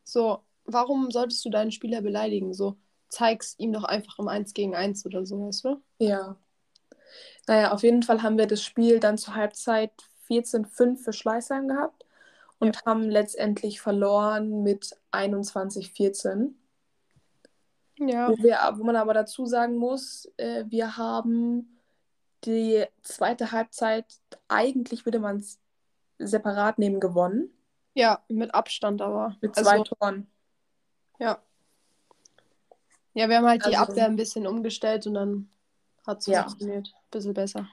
So, 0.03 0.39
warum 0.65 1.11
solltest 1.11 1.43
du 1.43 1.49
deinen 1.49 1.71
Spieler 1.71 2.01
beleidigen? 2.01 2.53
So, 2.53 2.77
zeig's 3.09 3.55
ihm 3.57 3.73
doch 3.73 3.83
einfach 3.83 4.19
im 4.19 4.27
1 4.27 4.53
gegen 4.53 4.75
1 4.75 5.05
oder 5.05 5.25
so, 5.25 5.47
weißt 5.47 5.65
du? 5.65 5.81
Ja. 5.99 6.37
Naja, 7.47 7.71
auf 7.71 7.83
jeden 7.83 8.03
Fall 8.03 8.23
haben 8.23 8.37
wir 8.37 8.47
das 8.47 8.61
Spiel 8.61 8.99
dann 8.99 9.17
zur 9.17 9.35
Halbzeit 9.35 9.91
14-5 10.29 10.97
für 10.97 11.13
Schleißheim 11.13 11.67
gehabt 11.67 12.05
und 12.59 12.85
haben 12.85 13.09
letztendlich 13.09 13.81
verloren 13.81 14.63
mit 14.63 14.97
21-14. 15.11 16.53
Ja. 17.97 18.29
Wo, 18.29 18.37
wir, 18.37 18.57
wo 18.77 18.83
man 18.83 18.95
aber 18.95 19.13
dazu 19.13 19.45
sagen 19.45 19.77
muss, 19.77 20.29
äh, 20.37 20.65
wir 20.67 20.97
haben 20.97 21.79
die 22.43 22.85
zweite 23.01 23.51
Halbzeit, 23.51 24.05
eigentlich 24.47 25.05
würde 25.05 25.19
man 25.19 25.37
es 25.37 25.59
separat 26.19 26.77
nehmen, 26.77 26.99
gewonnen. 26.99 27.49
Ja, 27.93 28.23
mit 28.27 28.53
Abstand 28.53 29.01
aber. 29.01 29.35
Mit 29.41 29.55
zwei 29.55 29.79
also, 29.79 29.83
Toren. 29.95 30.27
ja. 31.19 31.39
Ja, 33.13 33.29
wir 33.29 33.37
haben 33.37 33.47
halt 33.47 33.65
die 33.65 33.75
Also- 33.77 33.91
Abwehr 33.91 34.05
ein 34.05 34.17
bisschen 34.17 34.45
umgestellt 34.45 35.07
und 35.07 35.13
dann 35.13 35.49
hat 36.05 36.19
es 36.19 36.25
Ja. 36.25 36.43
funktioniert. 36.43 36.93
Bisschen 37.11 37.33
besser. 37.33 37.69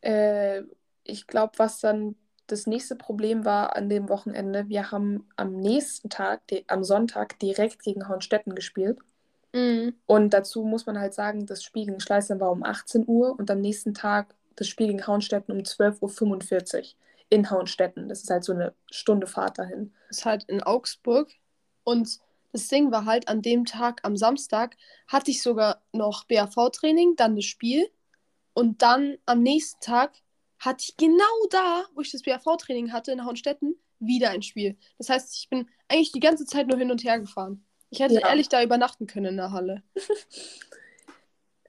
Äh, 0.00 0.62
ich 1.04 1.26
glaube, 1.26 1.52
was 1.58 1.80
dann 1.80 2.16
das 2.46 2.66
nächste 2.66 2.96
Problem 2.96 3.44
war 3.44 3.76
an 3.76 3.88
dem 3.90 4.08
Wochenende, 4.08 4.68
wir 4.68 4.90
haben 4.90 5.28
am 5.36 5.52
nächsten 5.56 6.08
Tag, 6.10 6.46
die, 6.48 6.66
am 6.68 6.82
Sonntag, 6.82 7.38
direkt 7.38 7.82
gegen 7.82 8.08
Hornstetten 8.08 8.54
gespielt. 8.54 8.98
Mhm. 9.54 9.94
Und 10.06 10.30
dazu 10.34 10.64
muss 10.64 10.84
man 10.84 10.98
halt 10.98 11.14
sagen, 11.14 11.46
das 11.46 11.62
Spiel 11.62 11.86
gegen 11.86 12.00
Schleißheim 12.00 12.40
war 12.40 12.50
um 12.50 12.64
18 12.64 13.04
Uhr 13.06 13.38
und 13.38 13.50
am 13.50 13.60
nächsten 13.60 13.94
Tag 13.94 14.34
das 14.56 14.68
Spiel 14.68 14.88
gegen 14.88 15.06
Hauenstetten 15.06 15.54
um 15.54 15.60
12.45 15.60 16.78
Uhr 16.78 16.82
in 17.30 17.50
Hauenstetten. 17.50 18.08
Das 18.08 18.22
ist 18.22 18.30
halt 18.30 18.44
so 18.44 18.52
eine 18.52 18.74
Stunde 18.90 19.28
Fahrt 19.28 19.58
dahin. 19.58 19.94
Ist 20.10 20.24
halt 20.24 20.44
in 20.44 20.62
Augsburg. 20.62 21.30
Und 21.84 22.18
das 22.52 22.68
Ding 22.68 22.90
war 22.90 23.04
halt, 23.04 23.28
an 23.28 23.42
dem 23.42 23.64
Tag, 23.64 24.00
am 24.02 24.16
Samstag, 24.16 24.76
hatte 25.06 25.30
ich 25.30 25.40
sogar 25.40 25.82
noch 25.92 26.24
BAV-Training, 26.24 27.14
dann 27.16 27.36
das 27.36 27.44
Spiel. 27.44 27.88
Und 28.54 28.82
dann 28.82 29.18
am 29.24 29.42
nächsten 29.42 29.80
Tag 29.80 30.14
hatte 30.58 30.84
ich 30.88 30.96
genau 30.96 31.46
da, 31.50 31.84
wo 31.94 32.00
ich 32.00 32.10
das 32.10 32.22
BAV-Training 32.22 32.92
hatte, 32.92 33.12
in 33.12 33.24
Hauenstetten, 33.24 33.76
wieder 34.00 34.30
ein 34.30 34.42
Spiel. 34.42 34.76
Das 34.98 35.08
heißt, 35.08 35.36
ich 35.36 35.48
bin 35.48 35.68
eigentlich 35.88 36.12
die 36.12 36.20
ganze 36.20 36.44
Zeit 36.44 36.66
nur 36.66 36.78
hin 36.78 36.90
und 36.90 37.04
her 37.04 37.20
gefahren. 37.20 37.64
Ich 37.94 38.00
hätte 38.00 38.14
Ja. 38.14 38.28
ehrlich 38.28 38.48
da 38.48 38.60
übernachten 38.60 39.06
können 39.06 39.26
in 39.26 39.36
der 39.36 39.52
Halle. 39.52 39.82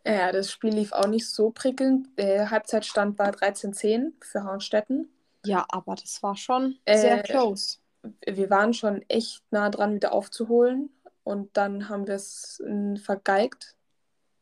Ja, 0.07 0.31
das 0.31 0.51
Spiel 0.51 0.71
lief 0.71 0.91
auch 0.91 1.07
nicht 1.07 1.27
so 1.27 1.49
prickelnd. 1.49 2.09
Der 2.19 2.51
Halbzeitstand 2.51 3.17
war 3.17 3.31
13-10 3.31 4.13
für 4.21 4.43
Hauenstetten. 4.43 5.09
Ja, 5.43 5.65
aber 5.69 5.95
das 5.95 6.21
war 6.21 6.37
schon 6.37 6.77
sehr 6.85 7.21
Äh, 7.21 7.23
close. 7.23 7.79
Wir 8.23 8.51
waren 8.51 8.75
schon 8.75 9.03
echt 9.09 9.41
nah 9.49 9.67
dran, 9.71 9.95
wieder 9.95 10.13
aufzuholen. 10.13 10.91
Und 11.23 11.57
dann 11.57 11.89
haben 11.89 12.05
wir 12.05 12.13
es 12.13 12.59
äh, 12.59 12.97
vergeigt, 12.97 13.75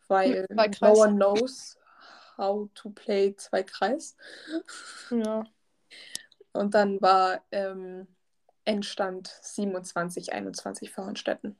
weil 0.09 0.45
Zwei 0.47 0.67
no 0.81 0.93
one 1.01 1.15
knows 1.15 1.77
how 2.37 2.67
to 2.73 2.89
play 2.89 3.33
zwei 3.37 3.63
Kreis. 3.63 4.17
Ja. 5.11 5.45
Und 6.51 6.73
dann 6.73 7.01
war 7.01 7.41
ähm, 7.53 8.07
Endstand 8.65 9.29
27, 9.41 10.33
21 10.33 10.91
für 10.91 11.05
Hornstetten. 11.05 11.57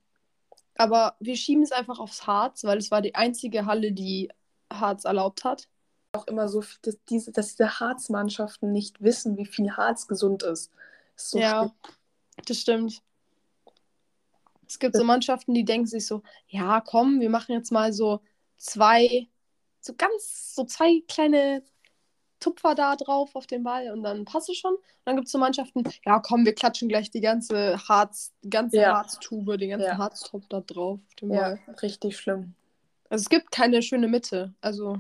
Aber 0.84 1.16
wir 1.22 1.38
schieben 1.38 1.64
es 1.64 1.72
einfach 1.72 1.98
aufs 1.98 2.28
Harz, 2.28 2.66
weil 2.66 2.78
es 2.78 2.92
war 2.92 3.02
die 3.02 3.16
einzige 3.16 3.66
Halle, 3.66 3.94
die 3.94 4.30
Harz 4.70 5.06
erlaubt 5.06 5.46
hat. 5.46 5.70
Auch 6.12 6.28
immer 6.28 6.50
so, 6.50 6.62
dass 6.82 6.98
diese, 7.06 7.32
dass 7.32 7.56
diese 7.56 7.80
Harzmannschaften 7.80 8.70
nicht 8.74 9.02
wissen, 9.02 9.38
wie 9.38 9.46
viel 9.46 9.72
Harz 9.72 10.10
gesund 10.10 10.44
ist. 10.44 10.74
ist 11.16 11.30
so 11.30 11.40
ja, 11.40 11.62
schlimm. 11.62 11.72
das 12.48 12.58
stimmt. 12.58 13.02
Es 14.68 14.78
gibt 14.78 14.98
so 14.98 15.06
Mannschaften, 15.06 15.54
die 15.54 15.64
denken 15.64 15.88
sich 15.88 16.06
so, 16.06 16.22
ja, 16.50 16.82
komm, 16.82 17.22
wir 17.22 17.30
machen 17.30 17.54
jetzt 17.54 17.72
mal 17.72 17.94
so 17.94 18.20
zwei, 18.58 19.30
so 19.80 19.94
ganz, 19.96 20.54
so 20.54 20.66
zwei 20.66 21.02
kleine 21.08 21.64
Tupfer 22.44 22.76
da 22.76 22.96
drauf 22.96 23.36
auf 23.36 23.48
den 23.48 23.64
Ball 23.64 23.92
und 23.92 24.04
dann 24.04 24.26
passt 24.26 24.50
es 24.50 24.58
schon. 24.58 24.74
Und 24.74 24.82
dann 25.06 25.16
gibt 25.16 25.28
es 25.28 25.32
so 25.32 25.38
Mannschaften, 25.38 25.84
ja, 26.06 26.20
komm, 26.20 26.46
wir 26.46 26.54
klatschen 26.54 26.90
gleich 26.90 27.10
die 27.10 27.22
ganze 27.22 27.78
Harz, 27.88 28.34
ganze 28.50 28.78
Ja. 28.78 28.98
Harztube, 28.98 29.58
den 29.58 29.70
ganzen 29.72 29.86
Ja. 29.88 29.98
Harztropf 29.98 30.46
da 30.50 30.60
drauf 30.62 31.00
auf 31.08 31.16
den 31.16 31.32
Ja, 31.32 31.42
Ball. 31.42 31.60
richtig 31.82 32.18
schlimm. 32.18 32.54
Also 33.10 33.24
es 33.24 33.30
gibt 33.30 33.52
keine 33.52 33.82
schöne 33.82 34.08
Mitte. 34.08 34.54
Also, 34.62 34.98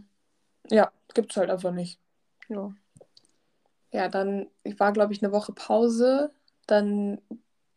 Ja, 0.69 0.91
gibt's 1.13 1.35
halt 1.35 1.49
einfach 1.49 1.71
nicht. 1.71 1.99
ja. 2.49 2.73
Ja, 3.91 4.07
dann 4.09 4.47
war, 4.77 4.91
glaube 4.91 5.13
ich, 5.13 5.21
eine 5.23 5.31
Woche 5.31 5.51
Pause. 5.53 6.31
Dann 6.65 7.21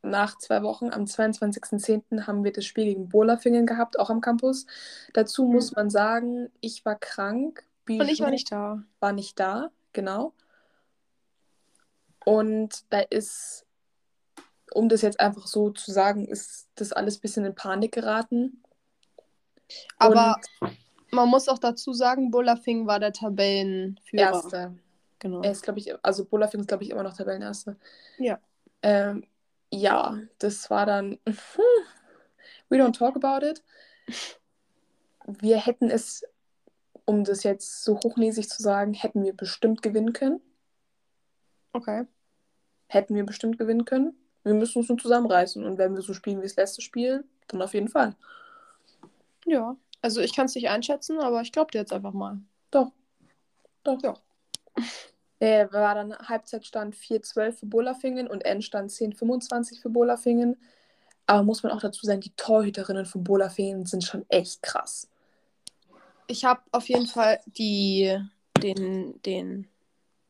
nach 0.01 0.39
zwei 0.39 0.63
Wochen, 0.63 0.91
am 0.91 1.05
22.10. 1.07 2.27
haben 2.27 2.43
wir 2.43 2.53
das 2.53 2.65
Spiel 2.65 2.85
gegen 2.87 3.09
Bolafingen 3.11 3.67
gehabt, 3.67 3.99
auch 3.99 4.09
am 4.09 4.23
Campus. 4.23 4.65
Dazu 5.13 5.45
muss 5.45 5.73
man 5.73 5.91
sagen, 5.91 6.49
ich 6.63 6.85
war 6.87 6.95
krank. 6.95 7.66
Und 7.89 8.09
ich 8.09 8.21
war 8.21 8.31
nicht 8.31 8.51
da. 8.51 8.83
war 9.01 9.13
nicht 9.13 9.39
da, 9.39 9.71
genau. 9.93 10.33
Und 12.25 12.85
da 12.91 13.01
ist, 13.01 13.65
um 14.73 14.89
das 14.89 15.03
jetzt 15.03 15.21
einfach 15.21 15.47
so 15.47 15.71
zu 15.71 15.93
sagen, 15.93 16.27
ist 16.27 16.69
das 16.75 16.93
alles 16.93 17.19
ein 17.19 17.21
bisschen 17.21 17.45
in 17.45 17.55
Panik 17.55 17.93
geraten. 17.93 18.63
Aber 19.99 20.37
Und 20.61 20.77
man 21.13 21.29
muss 21.29 21.49
auch 21.49 21.59
dazu 21.59 21.93
sagen, 21.93 22.31
Bolafing 22.31 22.87
war 22.87 22.99
der 22.99 23.13
Tabellenführer. 23.13 24.33
Erster. 24.33 24.75
Genau. 25.19 25.43
Er 25.43 25.53
ist, 25.53 25.63
glaube 25.63 25.79
ich, 25.79 25.93
also 26.05 26.25
Bolafing 26.25 26.61
ist, 26.61 26.69
glaube 26.69 26.85
ich, 26.85 26.91
immer 26.91 27.03
noch 27.03 27.17
Tabellenerster. 27.17 27.77
Ja. 28.19 28.39
Ähm, 28.83 29.25
ja, 29.71 30.19
das 30.39 30.69
war 30.71 30.87
dann. 30.87 31.19
We 32.69 32.77
don't 32.77 32.97
talk 32.97 33.17
about 33.17 33.47
it. 33.47 33.63
Wir 35.27 35.59
hätten 35.59 35.91
es, 35.91 36.25
um 37.07 37.25
das 37.25 37.45
jetzt 37.45 37.83
so 37.83 37.99
hochnäsig 37.99 38.49
zu 38.49 38.63
sagen, 38.63 38.93
hätten 38.93 39.25
wir 39.25 39.33
bestimmt 39.33 39.81
gewinnen 39.81 40.13
können. 40.13 40.41
Okay. 41.73 42.07
Hätten 42.89 43.15
wir 43.15 43.25
bestimmt 43.25 43.59
gewinnen 43.59 43.85
können. 43.85 44.15
Wir 44.43 44.55
müssen 44.55 44.79
uns 44.79 44.89
nur 44.89 44.99
zusammenreißen. 44.99 45.65
Und 45.65 45.79
wenn 45.79 45.95
wir 45.95 46.03
so 46.03 46.15
spielen 46.15 46.41
wie 46.41 46.47
das 46.47 46.57
letzte 46.57 46.83
Spiel, 46.83 47.25
dann 47.49 47.63
auf 47.63 47.75
jeden 47.75 47.89
Fall. 47.89 48.15
Ja. 49.45 49.77
Also 50.03 50.21
ich 50.21 50.35
kann 50.35 50.47
es 50.47 50.55
nicht 50.55 50.69
einschätzen, 50.69 51.19
aber 51.21 51.41
ich 51.41 51.53
glaube 51.53 51.71
dir 51.71 51.79
jetzt 51.79 51.93
einfach 51.93 52.13
mal. 52.13 52.39
Doch. 52.71 52.93
Doch. 53.83 54.03
Ja. 54.03 54.15
Äh, 55.39 55.71
war 55.71 55.95
dann 55.95 56.17
Halbzeitstand 56.17 56.97
4-12 56.97 57.53
für 57.53 57.67
Bolafingen 57.67 58.27
und 58.27 58.47
Endstand 58.47 58.91
10-25 58.91 59.83
für 59.83 59.91
Bolafingen. 59.91 60.57
Aber 61.27 61.43
muss 61.43 61.63
man 61.63 61.73
auch 61.73 61.81
dazu 61.83 62.07
sagen, 62.07 62.23
die 62.23 62.35
Torhüterinnen 62.37 63.05
von 63.05 63.23
Bolafingen 63.23 63.85
sind 63.85 64.03
schon 64.03 64.25
echt 64.31 64.63
krass. 64.63 65.11
Ich 66.27 66.45
habe 66.45 66.61
auf 66.73 66.89
jeden 66.89 67.07
Fall 67.07 67.41
die, 67.47 68.19
den, 68.63 69.21
den 69.23 69.69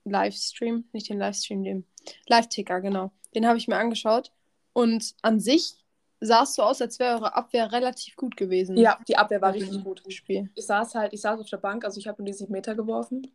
Livestream, 0.05 0.85
nicht 0.93 1.09
den 1.09 1.19
Livestream, 1.19 1.65
den 1.65 1.85
Live-Ticker, 2.29 2.81
genau. 2.81 3.13
Den 3.35 3.47
habe 3.47 3.59
ich 3.59 3.69
mir 3.69 3.77
angeschaut. 3.77 4.33
Und 4.73 5.15
an 5.23 5.41
sich 5.41 5.75
sah 6.21 6.43
es 6.43 6.55
so 6.55 6.63
aus, 6.63 6.81
als 6.81 6.99
wäre 6.99 7.15
eure 7.17 7.35
Abwehr 7.35 7.73
relativ 7.73 8.17
gut 8.17 8.37
gewesen. 8.37 8.77
Ja, 8.77 8.99
die 9.09 9.17
Abwehr 9.17 9.41
war 9.41 9.55
im 9.55 9.61
richtig 9.63 9.85
gut. 9.85 10.03
Spiel. 10.13 10.51
Ich 10.55 10.67
saß 10.67 10.95
halt, 10.95 11.13
ich 11.13 11.21
saß 11.21 11.41
auf 11.41 11.49
der 11.49 11.57
Bank, 11.59 11.85
also 11.85 11.99
ich 11.99 12.07
habe 12.07 12.23
nur 12.23 12.27
die 12.27 12.37
7 12.37 12.53
Meter 12.53 12.75
geworfen. 12.75 13.31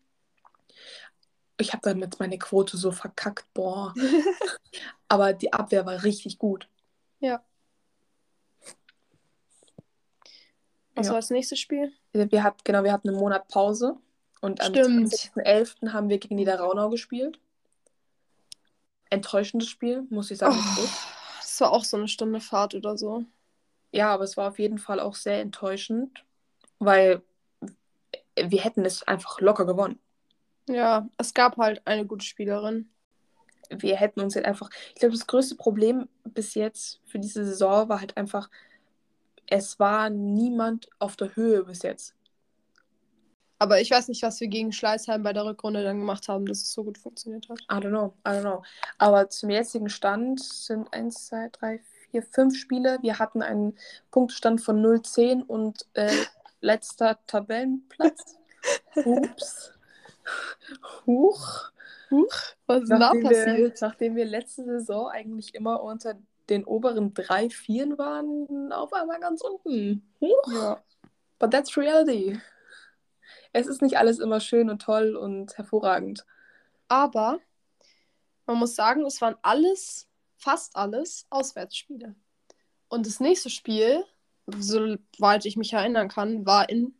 Ich 1.59 1.73
habe 1.73 1.81
damit 1.83 2.19
meine 2.19 2.39
Quote 2.39 2.77
so 2.77 2.91
verkackt, 2.91 3.45
boah. 3.53 3.93
Aber 5.07 5.33
die 5.33 5.53
Abwehr 5.53 5.85
war 5.85 6.03
richtig 6.03 6.39
gut. 6.39 6.67
Ja. 7.19 7.43
Was 10.95 11.07
Ja. 11.07 11.13
war 11.13 11.19
das 11.19 11.29
nächste 11.29 11.55
Spiel? 11.55 11.93
Wir 12.13 12.43
hatten, 12.43 12.59
genau, 12.63 12.83
wir 12.83 12.91
hatten 12.91 13.09
einen 13.09 13.17
Monat 13.17 13.47
Pause 13.47 13.97
und 14.41 14.61
am 14.61 14.73
Stimmt. 14.73 15.13
20.11. 15.13 15.93
haben 15.93 16.09
wir 16.09 16.17
gegen 16.17 16.35
Niederraunau 16.35 16.89
gespielt. 16.89 17.39
Enttäuschendes 19.09 19.69
Spiel, 19.69 20.05
muss 20.09 20.31
ich 20.31 20.37
sagen. 20.37 20.57
Oh, 20.57 20.87
das 21.39 21.61
war 21.61 21.71
auch 21.71 21.83
so 21.83 21.97
eine 21.97 22.07
Stunde 22.07 22.39
Fahrt 22.41 22.75
oder 22.75 22.97
so. 22.97 23.25
Ja, 23.91 24.13
aber 24.13 24.23
es 24.23 24.37
war 24.37 24.49
auf 24.49 24.59
jeden 24.59 24.77
Fall 24.77 24.99
auch 24.99 25.15
sehr 25.15 25.41
enttäuschend, 25.41 26.23
weil 26.79 27.21
wir 28.35 28.61
hätten 28.61 28.85
es 28.85 29.03
einfach 29.03 29.39
locker 29.41 29.65
gewonnen. 29.65 29.99
Ja, 30.67 31.09
es 31.17 31.33
gab 31.33 31.57
halt 31.57 31.85
eine 31.85 32.05
gute 32.05 32.25
Spielerin. 32.25 32.89
Wir 33.69 33.95
hätten 33.97 34.21
uns 34.21 34.35
jetzt 34.35 34.45
einfach. 34.45 34.69
Ich 34.89 34.99
glaube, 34.99 35.13
das 35.15 35.27
größte 35.27 35.55
Problem 35.55 36.07
bis 36.23 36.55
jetzt 36.55 37.01
für 37.05 37.19
diese 37.19 37.45
Saison 37.45 37.89
war 37.89 37.99
halt 37.99 38.17
einfach, 38.17 38.49
es 39.51 39.79
war 39.79 40.09
niemand 40.09 40.89
auf 40.97 41.17
der 41.17 41.35
Höhe 41.35 41.63
bis 41.65 41.83
jetzt. 41.83 42.15
Aber 43.59 43.79
ich 43.79 43.91
weiß 43.91 44.07
nicht, 44.07 44.23
was 44.23 44.39
wir 44.39 44.47
gegen 44.47 44.71
Schleißheim 44.71 45.21
bei 45.21 45.33
der 45.33 45.45
Rückrunde 45.45 45.83
dann 45.83 45.99
gemacht 45.99 46.27
haben, 46.29 46.47
dass 46.47 46.63
es 46.63 46.71
so 46.71 46.83
gut 46.83 46.97
funktioniert 46.97 47.47
hat. 47.49 47.59
I 47.59 47.75
don't 47.75 47.89
know, 47.89 48.13
I 48.25 48.31
don't 48.31 48.41
know. 48.41 48.63
Aber 48.97 49.29
zum 49.29 49.51
jetzigen 49.51 49.89
Stand 49.89 50.41
sind 50.41 50.91
1, 50.93 51.27
2, 51.27 51.49
3, 51.51 51.79
4, 52.11 52.23
5 52.23 52.57
Spiele. 52.57 52.97
Wir 53.01 53.19
hatten 53.19 53.43
einen 53.43 53.77
Punktestand 54.09 54.61
von 54.61 54.81
0-10 54.83 55.43
und 55.43 55.85
äh, 55.93 56.09
letzter 56.61 57.19
Tabellenplatz. 57.27 58.37
Ups. 58.95 59.73
Huch. 61.05 61.71
Huch, 62.09 62.35
was 62.67 62.83
ist 62.83 62.89
da 62.89 62.97
Nachdem 62.99 63.23
wir, 63.23 63.29
passiert? 63.29 63.81
nachdem 63.81 64.15
wir 64.15 64.25
letzte 64.25 64.63
Saison 64.65 65.07
eigentlich 65.07 65.53
immer 65.55 65.83
unter 65.83 66.15
den 66.49 66.65
oberen 66.65 67.13
drei, 67.13 67.49
vieren 67.49 67.97
waren, 67.97 68.71
auf 68.71 68.93
einmal 68.93 69.19
ganz 69.19 69.41
unten. 69.41 70.09
Huch. 70.19 70.53
Ja. 70.53 70.83
But 71.39 71.51
that's 71.51 71.77
reality. 71.77 72.39
Es 73.53 73.67
ist 73.67 73.81
nicht 73.81 73.97
alles 73.97 74.19
immer 74.19 74.39
schön 74.39 74.69
und 74.69 74.81
toll 74.81 75.15
und 75.15 75.57
hervorragend. 75.57 76.25
Aber 76.87 77.39
man 78.45 78.57
muss 78.57 78.75
sagen, 78.75 79.05
es 79.05 79.21
waren 79.21 79.35
alles, 79.41 80.07
fast 80.37 80.75
alles 80.75 81.25
Auswärtsspiele. 81.29 82.15
Und 82.89 83.05
das 83.05 83.19
nächste 83.19 83.49
Spiel, 83.49 84.03
soweit 84.47 85.45
ich 85.45 85.55
mich 85.57 85.73
erinnern 85.73 86.09
kann, 86.09 86.45
war 86.45 86.69
in, 86.69 86.93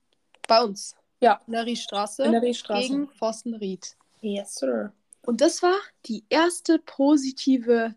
bei 0.47 0.63
uns. 0.63 0.95
Ja. 1.19 1.41
In 1.47 1.53
der 1.53 1.65
Riedstraße 1.65 2.23
In 2.23 2.31
der 2.31 2.41
Riedstraße. 2.41 2.87
gegen 2.87 3.09
Forstenried. 3.09 3.95
Yes, 4.21 4.55
sir. 4.55 4.93
Und 5.23 5.41
das 5.41 5.61
war 5.61 5.75
die 6.05 6.23
erste 6.29 6.79
positive 6.79 7.95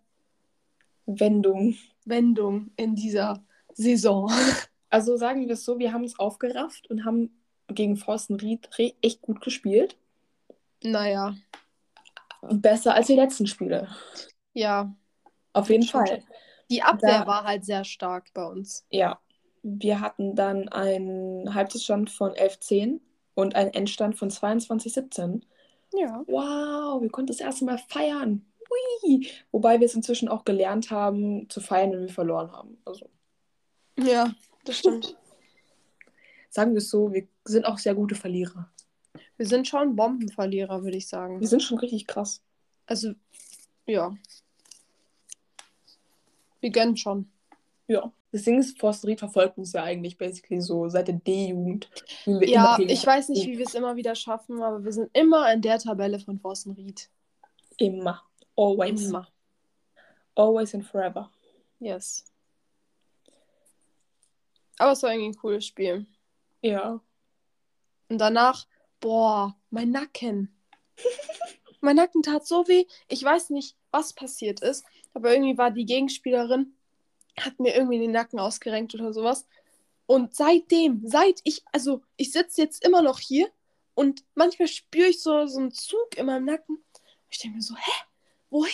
Wendung. 1.06 1.74
Wendung 2.04 2.70
in 2.76 2.94
dieser 2.94 3.42
Saison. 3.74 4.30
Also 4.90 5.16
sagen 5.16 5.48
wir 5.48 5.54
es 5.54 5.64
so, 5.64 5.80
wir 5.80 5.92
haben 5.92 6.04
es 6.04 6.20
aufgerafft 6.20 6.88
und 6.88 7.04
haben 7.04 7.36
gegen 7.66 7.96
Forstenried 7.96 8.68
echt 9.02 9.22
gut 9.22 9.40
gespielt. 9.40 9.96
naja, 10.84 11.34
Besser 12.42 12.94
als 12.94 13.08
die 13.08 13.16
letzten 13.16 13.48
Spiele. 13.48 13.88
ja. 14.52 14.94
Auf 15.52 15.68
jeden 15.70 15.82
Fall. 15.84 16.22
Die 16.70 16.80
Abwehr 16.82 17.20
Da- 17.20 17.26
war 17.26 17.42
halt 17.44 17.64
sehr 17.64 17.82
stark 17.84 18.32
bei 18.34 18.44
uns. 18.44 18.86
Ja. 18.90 19.18
Wir 19.64 20.00
hatten 20.00 20.36
dann 20.36 20.68
einen 20.68 21.52
Halbzeitstand 21.54 22.10
von 22.10 22.32
11-10 22.32 23.00
und 23.34 23.56
einen 23.56 23.72
Endstand 23.74 24.16
von 24.16 24.30
22-17. 24.30 25.42
Ja. 25.94 26.22
Wow, 26.28 27.02
wir 27.02 27.08
konnten 27.10 27.28
das 27.32 27.40
erste 27.40 27.64
Mal 27.64 27.78
feiern. 27.88 28.44
Hui. 29.02 29.28
Wobei 29.52 29.80
wir 29.80 29.86
es 29.86 29.94
inzwischen 29.94 30.28
auch 30.28 30.44
gelernt 30.44 30.90
haben, 30.90 31.48
zu 31.50 31.60
feiern, 31.60 31.92
wenn 31.92 32.02
wir 32.02 32.12
verloren 32.12 32.52
haben. 32.52 32.78
Also 32.84 33.08
Ja, 33.98 34.34
das 34.64 34.78
stimmt. 34.78 35.16
sagen 36.50 36.72
wir 36.72 36.78
es 36.78 36.90
so, 36.90 37.12
wir 37.12 37.26
sind 37.44 37.66
auch 37.66 37.78
sehr 37.78 37.94
gute 37.94 38.14
Verlierer. 38.14 38.70
Wir 39.36 39.46
sind 39.46 39.66
schon 39.66 39.96
Bombenverlierer, 39.96 40.82
würde 40.84 40.96
ich 40.96 41.08
sagen. 41.08 41.40
Wir 41.40 41.48
sind 41.48 41.62
schon 41.62 41.78
richtig 41.78 42.06
krass. 42.06 42.42
Also, 42.86 43.12
ja. 43.86 44.14
Wir 46.60 46.70
gönnen 46.70 46.96
schon. 46.96 47.30
Ja. 47.86 48.12
Das 48.32 48.42
Ding 48.42 48.58
ist, 48.58 48.80
Forstenried 48.80 49.20
verfolgt 49.20 49.58
uns 49.58 49.72
ja 49.74 49.84
eigentlich 49.84 50.18
basically 50.18 50.60
so 50.60 50.88
seit 50.88 51.06
der 51.06 51.14
D-Jugend. 51.14 51.88
Ja, 52.24 52.76
ich 52.80 53.06
weiß 53.06 53.28
nicht, 53.28 53.46
wie 53.46 53.58
wir 53.58 53.64
es 53.64 53.74
immer 53.74 53.94
wieder 53.94 54.16
schaffen, 54.16 54.60
aber 54.60 54.82
wir 54.84 54.92
sind 54.92 55.08
immer 55.12 55.52
in 55.52 55.62
der 55.62 55.78
Tabelle 55.78 56.18
von 56.18 56.40
Forstenried. 56.40 57.08
Immer. 57.78 58.22
Always. 58.56 59.08
Immer. 59.08 59.28
Always 60.34 60.74
and 60.74 60.86
forever. 60.86 61.30
Yes. 61.78 62.24
Aber 64.78 64.92
es 64.92 65.02
war 65.02 65.12
irgendwie 65.12 65.30
ein 65.30 65.36
cooles 65.36 65.66
Spiel. 65.66 66.06
Ja. 66.62 67.00
Und 68.08 68.18
danach, 68.18 68.66
boah, 69.00 69.56
mein 69.70 69.90
Nacken. 69.90 70.54
mein 71.80 71.96
Nacken 71.96 72.22
tat 72.22 72.46
so 72.46 72.66
weh. 72.66 72.86
Ich 73.08 73.22
weiß 73.22 73.50
nicht, 73.50 73.76
was 73.90 74.12
passiert 74.12 74.60
ist, 74.60 74.84
aber 75.12 75.32
irgendwie 75.32 75.56
war 75.58 75.70
die 75.70 75.84
Gegenspielerin, 75.84 76.74
hat 77.38 77.60
mir 77.60 77.74
irgendwie 77.74 77.98
den 77.98 78.12
Nacken 78.12 78.40
ausgerenkt 78.40 78.94
oder 78.94 79.12
sowas. 79.12 79.46
Und 80.06 80.34
seitdem, 80.34 81.02
seit 81.06 81.40
ich, 81.44 81.62
also 81.72 82.02
ich 82.16 82.32
sitze 82.32 82.62
jetzt 82.62 82.84
immer 82.84 83.02
noch 83.02 83.20
hier 83.20 83.48
und 83.94 84.24
manchmal 84.34 84.68
spüre 84.68 85.08
ich 85.08 85.22
so, 85.22 85.46
so 85.46 85.60
einen 85.60 85.72
Zug 85.72 86.16
in 86.16 86.26
meinem 86.26 86.44
Nacken. 86.44 86.84
Ich 87.30 87.38
denke 87.38 87.56
mir 87.56 87.62
so, 87.62 87.76
hä? 87.76 87.92
Woher? 88.54 88.70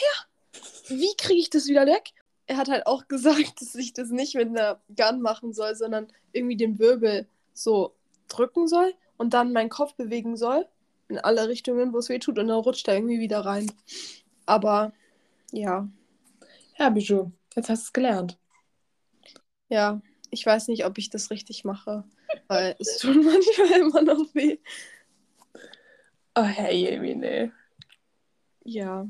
Wie 0.90 1.16
kriege 1.16 1.40
ich 1.40 1.48
das 1.48 1.66
wieder 1.66 1.86
weg? 1.86 2.12
Er 2.46 2.58
hat 2.58 2.68
halt 2.68 2.86
auch 2.86 3.08
gesagt, 3.08 3.62
dass 3.62 3.74
ich 3.74 3.94
das 3.94 4.10
nicht 4.10 4.34
mit 4.34 4.48
einer 4.48 4.82
Gun 4.94 5.22
machen 5.22 5.54
soll, 5.54 5.74
sondern 5.74 6.08
irgendwie 6.32 6.58
den 6.58 6.78
Wirbel 6.78 7.26
so 7.54 7.94
drücken 8.28 8.68
soll 8.68 8.92
und 9.16 9.32
dann 9.32 9.54
meinen 9.54 9.70
Kopf 9.70 9.94
bewegen 9.94 10.36
soll 10.36 10.68
in 11.08 11.18
alle 11.18 11.48
Richtungen, 11.48 11.94
wo 11.94 11.98
es 11.98 12.10
weh 12.10 12.18
tut 12.18 12.38
und 12.38 12.48
dann 12.48 12.58
rutscht 12.58 12.88
er 12.88 12.96
irgendwie 12.96 13.20
wieder 13.20 13.40
rein. 13.40 13.72
Aber 14.44 14.92
ja, 15.50 15.88
Ja, 16.78 16.90
Bijou. 16.90 17.32
Jetzt 17.56 17.70
hast 17.70 17.84
du 17.84 17.86
es 17.86 17.92
gelernt. 17.94 18.38
ja, 19.70 20.02
ich 20.30 20.44
weiß 20.44 20.68
nicht, 20.68 20.84
ob 20.84 20.98
ich 20.98 21.08
das 21.08 21.30
richtig 21.30 21.64
mache, 21.64 22.04
weil 22.48 22.76
es 22.78 22.98
tut 22.98 23.16
manchmal 23.16 23.80
immer 23.80 24.02
noch 24.02 24.34
weh. 24.34 24.58
Oh, 26.36 26.42
hey, 26.44 26.76
Jemine. 26.76 27.52
Ja. 28.64 29.06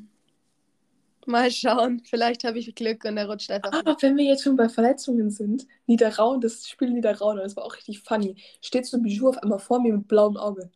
Mal 1.31 1.51
schauen, 1.51 2.03
vielleicht 2.05 2.45
habe 2.45 2.59
ich 2.59 2.75
Glück 2.75 3.05
und 3.05 3.17
er 3.17 3.29
rutscht 3.29 3.51
einfach. 3.51 3.73
Aber 3.73 3.97
wenn 4.01 4.17
wir 4.17 4.25
jetzt 4.25 4.43
schon 4.45 4.57
bei 4.57 4.69
Verletzungen 4.69 5.31
sind, 5.31 5.67
Niederraun, 5.87 6.41
das 6.41 6.69
Spiel 6.69 6.91
Niederraun, 6.91 7.39
das 7.39 7.57
war 7.57 7.65
auch 7.65 7.77
richtig 7.77 8.01
funny. 8.01 8.37
Steht 8.61 8.87
so 8.87 9.01
Bijou 9.01 9.29
auf 9.29 9.39
einmal 9.39 9.59
vor 9.59 9.81
mir 9.81 9.95
mit 9.95 10.09
blauem 10.09 10.37
Auge. 10.37 10.71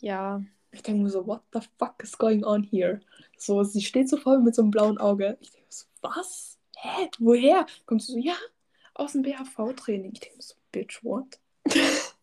Ja, 0.00 0.42
Ich 0.70 0.82
denke 0.82 1.02
mir 1.02 1.10
so, 1.10 1.26
what 1.26 1.42
the 1.52 1.60
fuck 1.78 2.02
is 2.02 2.16
going 2.18 2.44
on 2.44 2.62
here? 2.62 3.00
So, 3.38 3.62
sie 3.64 3.82
steht 3.82 4.08
so 4.08 4.16
vor 4.16 4.36
mir 4.38 4.44
mit 4.44 4.54
so 4.54 4.62
einem 4.62 4.70
blauen 4.70 4.98
Auge. 4.98 5.36
Ich 5.40 5.50
denke 5.50 5.66
mir 5.66 5.72
so, 5.72 5.86
was? 6.02 6.58
Hä? 6.76 7.10
Woher? 7.18 7.66
Kommt 7.86 8.02
sie 8.02 8.12
so, 8.12 8.18
ja, 8.18 8.34
aus 8.94 9.12
dem 9.12 9.22
BHV-Training. 9.22 10.12
Ich 10.12 10.20
denke 10.20 10.36
mir 10.36 10.42
so, 10.42 10.54
bitch, 10.72 11.02
what? 11.04 11.38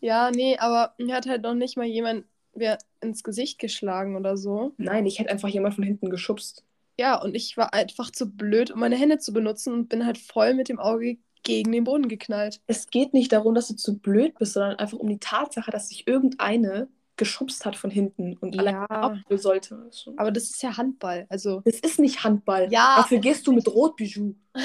ja, 0.00 0.30
nee, 0.30 0.56
aber 0.58 0.94
mir 0.98 1.14
hat 1.16 1.26
halt 1.26 1.42
noch 1.42 1.54
nicht 1.54 1.76
mal 1.76 1.86
jemand 1.86 2.26
wer 2.58 2.78
ins 3.00 3.22
Gesicht 3.22 3.58
geschlagen 3.58 4.16
oder 4.16 4.36
so. 4.36 4.74
Nein, 4.76 5.06
ich 5.06 5.18
hätte 5.18 5.30
einfach 5.30 5.48
jemand 5.48 5.74
von 5.74 5.84
hinten 5.84 6.10
geschubst. 6.10 6.64
Ja, 6.98 7.20
und 7.22 7.34
ich 7.34 7.56
war 7.56 7.72
einfach 7.74 8.10
zu 8.10 8.30
blöd, 8.30 8.70
um 8.72 8.80
meine 8.80 8.96
Hände 8.96 9.18
zu 9.18 9.32
benutzen 9.32 9.72
und 9.72 9.88
bin 9.88 10.04
halt 10.04 10.18
voll 10.18 10.54
mit 10.54 10.68
dem 10.68 10.78
Auge 10.80 11.18
gegen 11.44 11.70
den 11.72 11.84
Boden 11.84 12.08
geknallt. 12.08 12.60
Es 12.66 12.88
geht 12.88 13.14
nicht 13.14 13.32
darum, 13.32 13.54
dass 13.54 13.68
du 13.68 13.76
zu 13.76 13.98
blöd 13.98 14.36
bist, 14.38 14.54
sondern 14.54 14.76
einfach 14.76 14.98
um 14.98 15.08
die 15.08 15.20
Tatsache, 15.20 15.70
dass 15.70 15.88
sich 15.88 16.06
irgendeine 16.08 16.88
geschubst 17.16 17.64
hat 17.64 17.76
von 17.76 17.90
hinten 17.90 18.36
und 18.36 18.54
Ja. 18.54 18.84
abholen 18.86 19.38
sollte. 19.40 19.90
Aber 20.16 20.30
das 20.30 20.44
ist 20.50 20.62
ja 20.62 20.76
Handball, 20.76 21.26
also 21.28 21.62
Das 21.64 21.78
ist 21.80 21.98
nicht 21.98 22.22
Handball. 22.24 22.68
Ja. 22.72 22.96
Dafür 22.96 23.18
gehst 23.18 23.46
du 23.46 23.52
mit 23.52 23.66
Rot, 23.68 23.96
Bijou. 23.96 24.34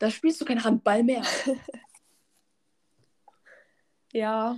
Da 0.00 0.10
spielst 0.10 0.40
du 0.40 0.44
kein 0.44 0.62
Handball 0.64 1.02
mehr. 1.04 1.22
ja. 4.12 4.56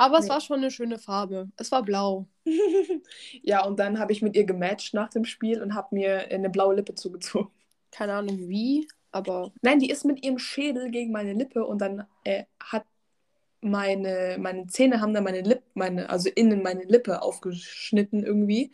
Aber 0.00 0.18
es 0.18 0.24
Nee. 0.24 0.30
war 0.30 0.40
schon 0.40 0.58
eine 0.58 0.70
schöne 0.70 0.98
Farbe. 0.98 1.50
Es 1.56 1.70
war 1.72 1.82
blau. 1.84 2.26
ja, 3.42 3.64
und 3.64 3.78
dann 3.78 3.98
habe 3.98 4.12
ich 4.12 4.22
mit 4.22 4.36
ihr 4.36 4.44
gematcht 4.44 4.94
nach 4.94 5.10
dem 5.10 5.24
Spiel 5.24 5.62
und 5.62 5.74
habe 5.74 5.94
mir 5.94 6.28
eine 6.30 6.50
blaue 6.50 6.74
Lippe 6.76 6.94
zugezogen. 6.94 7.50
Keine 7.92 8.14
Ahnung 8.14 8.48
wie, 8.48 8.88
aber 9.12 9.52
Nein, 9.62 9.78
die 9.80 9.90
ist 9.90 10.04
mit 10.04 10.24
ihrem 10.24 10.38
Schädel 10.38 10.90
gegen 10.90 11.12
meine 11.12 11.32
Lippe 11.34 11.66
und 11.66 11.78
dann 11.80 12.06
äh, 12.24 12.44
hat 12.62 12.84
meine, 13.62 14.38
meine 14.40 14.66
Zähne 14.68 15.00
haben 15.00 15.14
dann 15.14 15.24
meine 15.24 15.42
Lippe, 15.42 15.64
meine, 15.74 16.10
also 16.10 16.30
innen 16.30 16.62
meine 16.62 16.84
Lippe 16.84 17.22
aufgeschnitten 17.22 18.24
irgendwie. 18.24 18.72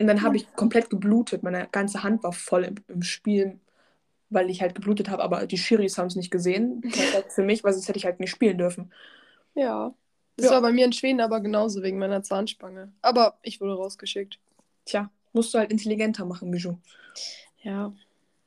Und 0.00 0.08
dann 0.08 0.22
habe 0.22 0.36
ich 0.36 0.54
komplett 0.56 0.90
geblutet. 0.90 1.42
Meine 1.42 1.68
ganze 1.70 2.02
Hand 2.02 2.22
war 2.24 2.32
voll 2.32 2.64
im, 2.64 2.76
im 2.88 3.02
Spiel, 3.02 3.60
weil 4.30 4.50
ich 4.50 4.62
halt 4.62 4.74
geblutet 4.76 5.10
habe, 5.10 5.22
aber 5.24 5.46
die 5.46 5.58
Schiris 5.58 5.98
haben 5.98 6.08
es 6.08 6.16
nicht 6.16 6.30
gesehen. 6.32 6.82
Perfekt 6.90 7.32
Für 7.32 7.44
mich, 7.44 7.64
weil 7.64 7.72
sonst 7.74 7.88
hätte 7.88 7.98
ich 7.98 8.06
halt 8.06 8.20
nicht 8.20 8.30
spielen 8.30 8.58
dürfen. 8.58 8.92
ja. 9.54 9.94
Das 10.36 10.46
Ja. 10.46 10.52
war 10.52 10.62
bei 10.62 10.72
mir 10.72 10.86
in 10.86 10.92
Schweden 10.92 11.20
aber 11.20 11.40
genauso 11.40 11.82
wegen 11.82 11.98
meiner 11.98 12.22
Zahnspange. 12.22 12.92
Aber 13.02 13.38
ich 13.42 13.60
wurde 13.60 13.74
rausgeschickt. 13.74 14.38
Tja, 14.86 15.10
musst 15.32 15.52
du 15.54 15.58
halt 15.58 15.70
intelligenter 15.70 16.24
machen, 16.24 16.50
Bijou. 16.50 16.78
Ja. 17.62 17.92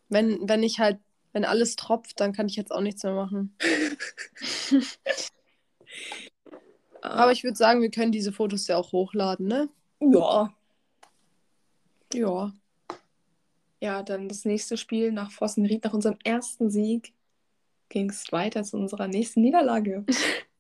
Wenn, 0.09 0.47
wenn 0.47 0.63
ich 0.63 0.79
halt, 0.79 0.99
wenn 1.33 1.45
alles 1.45 1.75
tropft, 1.75 2.19
dann 2.19 2.33
kann 2.33 2.47
ich 2.47 2.55
jetzt 2.55 2.71
auch 2.71 2.81
nichts 2.81 3.03
mehr 3.03 3.13
machen. 3.13 3.55
Aber 7.01 7.31
ich 7.31 7.43
würde 7.43 7.57
sagen, 7.57 7.81
wir 7.81 7.91
können 7.91 8.11
diese 8.11 8.31
Fotos 8.31 8.67
ja 8.67 8.77
auch 8.77 8.91
hochladen, 8.91 9.47
ne? 9.47 9.69
ja. 9.99 10.53
Ja. 12.13 12.53
Ja, 13.81 14.03
dann 14.03 14.29
das 14.29 14.45
nächste 14.45 14.77
Spiel 14.77 15.11
nach 15.11 15.31
Vossenried, 15.31 15.83
nach 15.83 15.93
unserem 15.93 16.17
ersten 16.23 16.71
Sieg, 16.71 17.13
ging 17.89 18.09
es 18.09 18.31
weiter 18.31 18.63
zu 18.63 18.77
unserer 18.77 19.07
nächsten 19.07 19.41
Niederlage. 19.41 20.05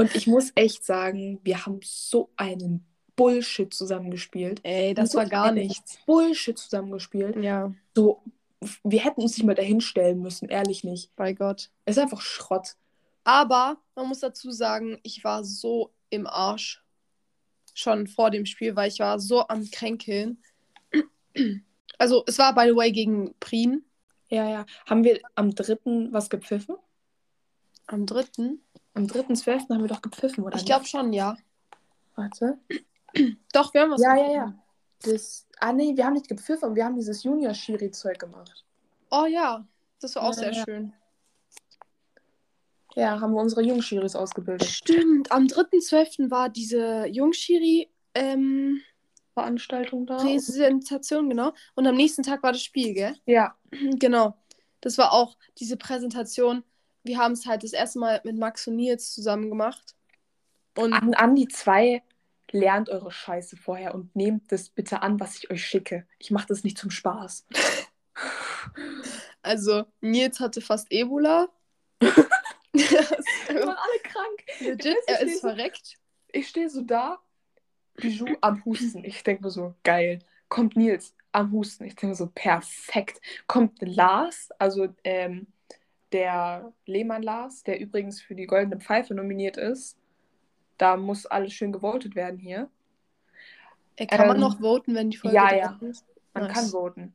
Und 0.00 0.16
ich 0.16 0.26
muss 0.26 0.50
echt 0.54 0.84
sagen, 0.84 1.40
wir 1.42 1.66
haben 1.66 1.80
so 1.82 2.30
einen 2.36 2.86
Bullshit 3.16 3.72
zusammengespielt. 3.74 4.60
Ey, 4.62 4.94
das 4.94 5.14
war 5.14 5.26
gar 5.26 5.52
nichts. 5.52 5.98
Bullshit 6.06 6.56
zusammengespielt. 6.56 7.36
Ja, 7.36 7.74
So, 7.94 8.22
wir 8.82 9.04
hätten 9.04 9.20
uns 9.20 9.36
nicht 9.36 9.46
mal 9.46 9.54
dahin 9.54 9.82
stellen 9.82 10.20
müssen, 10.22 10.48
ehrlich 10.48 10.84
nicht. 10.84 11.14
bei 11.16 11.34
Gott. 11.34 11.70
Es 11.84 11.96
ist 11.96 12.02
einfach 12.02 12.22
Schrott. 12.22 12.76
Aber 13.24 13.76
man 13.94 14.08
muss 14.08 14.20
dazu 14.20 14.50
sagen, 14.50 14.98
ich 15.02 15.22
war 15.22 15.44
so 15.44 15.92
im 16.08 16.26
Arsch. 16.26 16.82
Schon 17.74 18.06
vor 18.06 18.30
dem 18.30 18.46
Spiel, 18.46 18.74
weil 18.76 18.88
ich 18.88 19.00
war 19.00 19.20
so 19.20 19.46
am 19.48 19.70
Kränkeln. 19.70 20.42
Also, 21.98 22.24
es 22.26 22.38
war, 22.38 22.54
by 22.54 22.62
the 22.68 22.74
way, 22.76 22.90
gegen 22.90 23.34
Prien 23.38 23.84
Ja, 24.30 24.48
ja. 24.48 24.66
Haben 24.88 25.04
wir 25.04 25.20
am 25.34 25.54
3. 25.54 26.08
was 26.10 26.30
gepfiffen? 26.30 26.76
am 27.86 28.06
3. 28.06 28.24
Am 28.94 29.04
3.12. 29.04 29.70
haben 29.70 29.82
wir 29.82 29.88
doch 29.88 30.02
gepfiffen, 30.02 30.44
oder 30.44 30.56
Ich 30.56 30.64
glaube 30.64 30.86
schon, 30.86 31.12
ja. 31.12 31.36
Warte. 32.16 32.58
Doch, 33.52 33.72
wir 33.72 33.82
haben 33.82 33.90
was 33.92 34.02
Ja, 34.02 34.16
ja, 34.16 34.32
ja. 34.32 34.54
Das, 35.02 35.46
ah, 35.58 35.72
nee, 35.72 35.96
wir 35.96 36.04
haben 36.04 36.14
nicht 36.14 36.28
gepfiffen, 36.28 36.74
wir 36.74 36.84
haben 36.84 36.96
dieses 36.96 37.22
Junior-Schiri-Zeug 37.22 38.18
gemacht. 38.18 38.64
Oh 39.10 39.24
ja, 39.24 39.66
das 40.00 40.14
war 40.16 40.24
auch 40.24 40.28
Ja, 40.28 40.32
sehr 40.34 40.52
ja. 40.52 40.64
schön. 40.64 40.92
Ja, 42.96 43.20
haben 43.20 43.32
wir 43.32 43.40
unsere 43.40 43.62
Jungschiris 43.62 44.16
ausgebildet. 44.16 44.68
Stimmt, 44.68 45.30
am 45.30 45.46
3.12. 45.46 46.30
war 46.30 46.48
diese 46.48 47.06
Jungschiri 47.06 47.88
ähm, 48.14 48.80
Veranstaltung 49.34 50.06
da. 50.06 50.16
Präsentation, 50.16 51.28
genau. 51.28 51.52
Und 51.74 51.86
am 51.86 51.94
nächsten 51.94 52.22
Tag 52.22 52.42
war 52.42 52.52
das 52.52 52.62
Spiel, 52.62 52.94
gell? 52.94 53.16
Ja. 53.26 53.56
Genau. 53.70 54.36
Das 54.80 54.98
war 54.98 55.12
auch 55.12 55.36
diese 55.58 55.76
Präsentation. 55.76 56.64
Wir 57.02 57.18
haben 57.18 57.32
es 57.32 57.46
halt 57.46 57.62
das 57.64 57.72
erste 57.72 57.98
Mal 57.98 58.20
mit 58.24 58.36
Max 58.36 58.66
und 58.66 58.76
Nils 58.76 59.12
zusammen 59.12 59.48
gemacht. 59.48 59.94
Und 60.76 60.92
An, 60.92 61.14
an 61.14 61.34
die 61.34 61.48
zwei, 61.48 62.02
lernt 62.52 62.88
eure 62.88 63.10
Scheiße 63.10 63.56
vorher 63.56 63.94
und 63.94 64.14
nehmt 64.14 64.50
das 64.52 64.68
bitte 64.68 65.02
an, 65.02 65.20
was 65.20 65.36
ich 65.36 65.50
euch 65.50 65.64
schicke. 65.64 66.06
Ich 66.18 66.30
mache 66.30 66.46
das 66.48 66.64
nicht 66.64 66.78
zum 66.78 66.90
Spaß. 66.90 67.46
also 69.42 69.84
Nils 70.00 70.40
hatte 70.40 70.60
fast 70.60 70.90
Ebola. 70.90 71.48
Wir 72.00 73.66
waren 73.66 73.76
alle 73.76 74.00
krank. 74.02 74.44
Legit, 74.60 74.96
er 75.06 75.20
ist 75.20 75.34
ich 75.34 75.40
verreckt. 75.40 75.98
Ich 76.32 76.48
stehe 76.48 76.70
so 76.70 76.82
da, 76.82 77.18
Bijou 77.94 78.36
am 78.40 78.64
Husten. 78.64 79.04
Ich 79.04 79.22
denke 79.22 79.42
mir 79.42 79.50
so, 79.50 79.74
geil. 79.82 80.20
Kommt 80.48 80.76
Nils 80.76 81.14
am 81.32 81.52
Husten. 81.52 81.84
Ich 81.84 81.94
denke 81.94 82.08
mir 82.08 82.14
so, 82.14 82.28
perfekt. 82.28 83.20
Kommt 83.46 83.80
Lars, 83.80 84.50
also 84.58 84.88
ähm, 85.04 85.46
der 86.12 86.72
Lehmann 86.86 87.22
Lars, 87.22 87.62
der 87.62 87.80
übrigens 87.80 88.20
für 88.20 88.34
die 88.34 88.46
Goldene 88.46 88.80
Pfeife 88.80 89.14
nominiert 89.14 89.56
ist. 89.56 89.96
Da 90.78 90.96
muss 90.96 91.26
alles 91.26 91.52
schön 91.52 91.72
gewotet 91.72 92.14
werden 92.14 92.38
hier. 92.38 92.68
Kann 94.08 94.28
man 94.28 94.36
Ähm, 94.36 94.40
noch 94.40 94.60
voten, 94.60 94.94
wenn 94.94 95.10
die 95.10 95.16
Folge 95.18 95.36
ja, 95.36 95.54
ja. 95.54 95.78
ist? 95.82 96.06
Man 96.32 96.44
Nice. 96.44 96.54
kann 96.54 96.66
voten. 96.68 97.14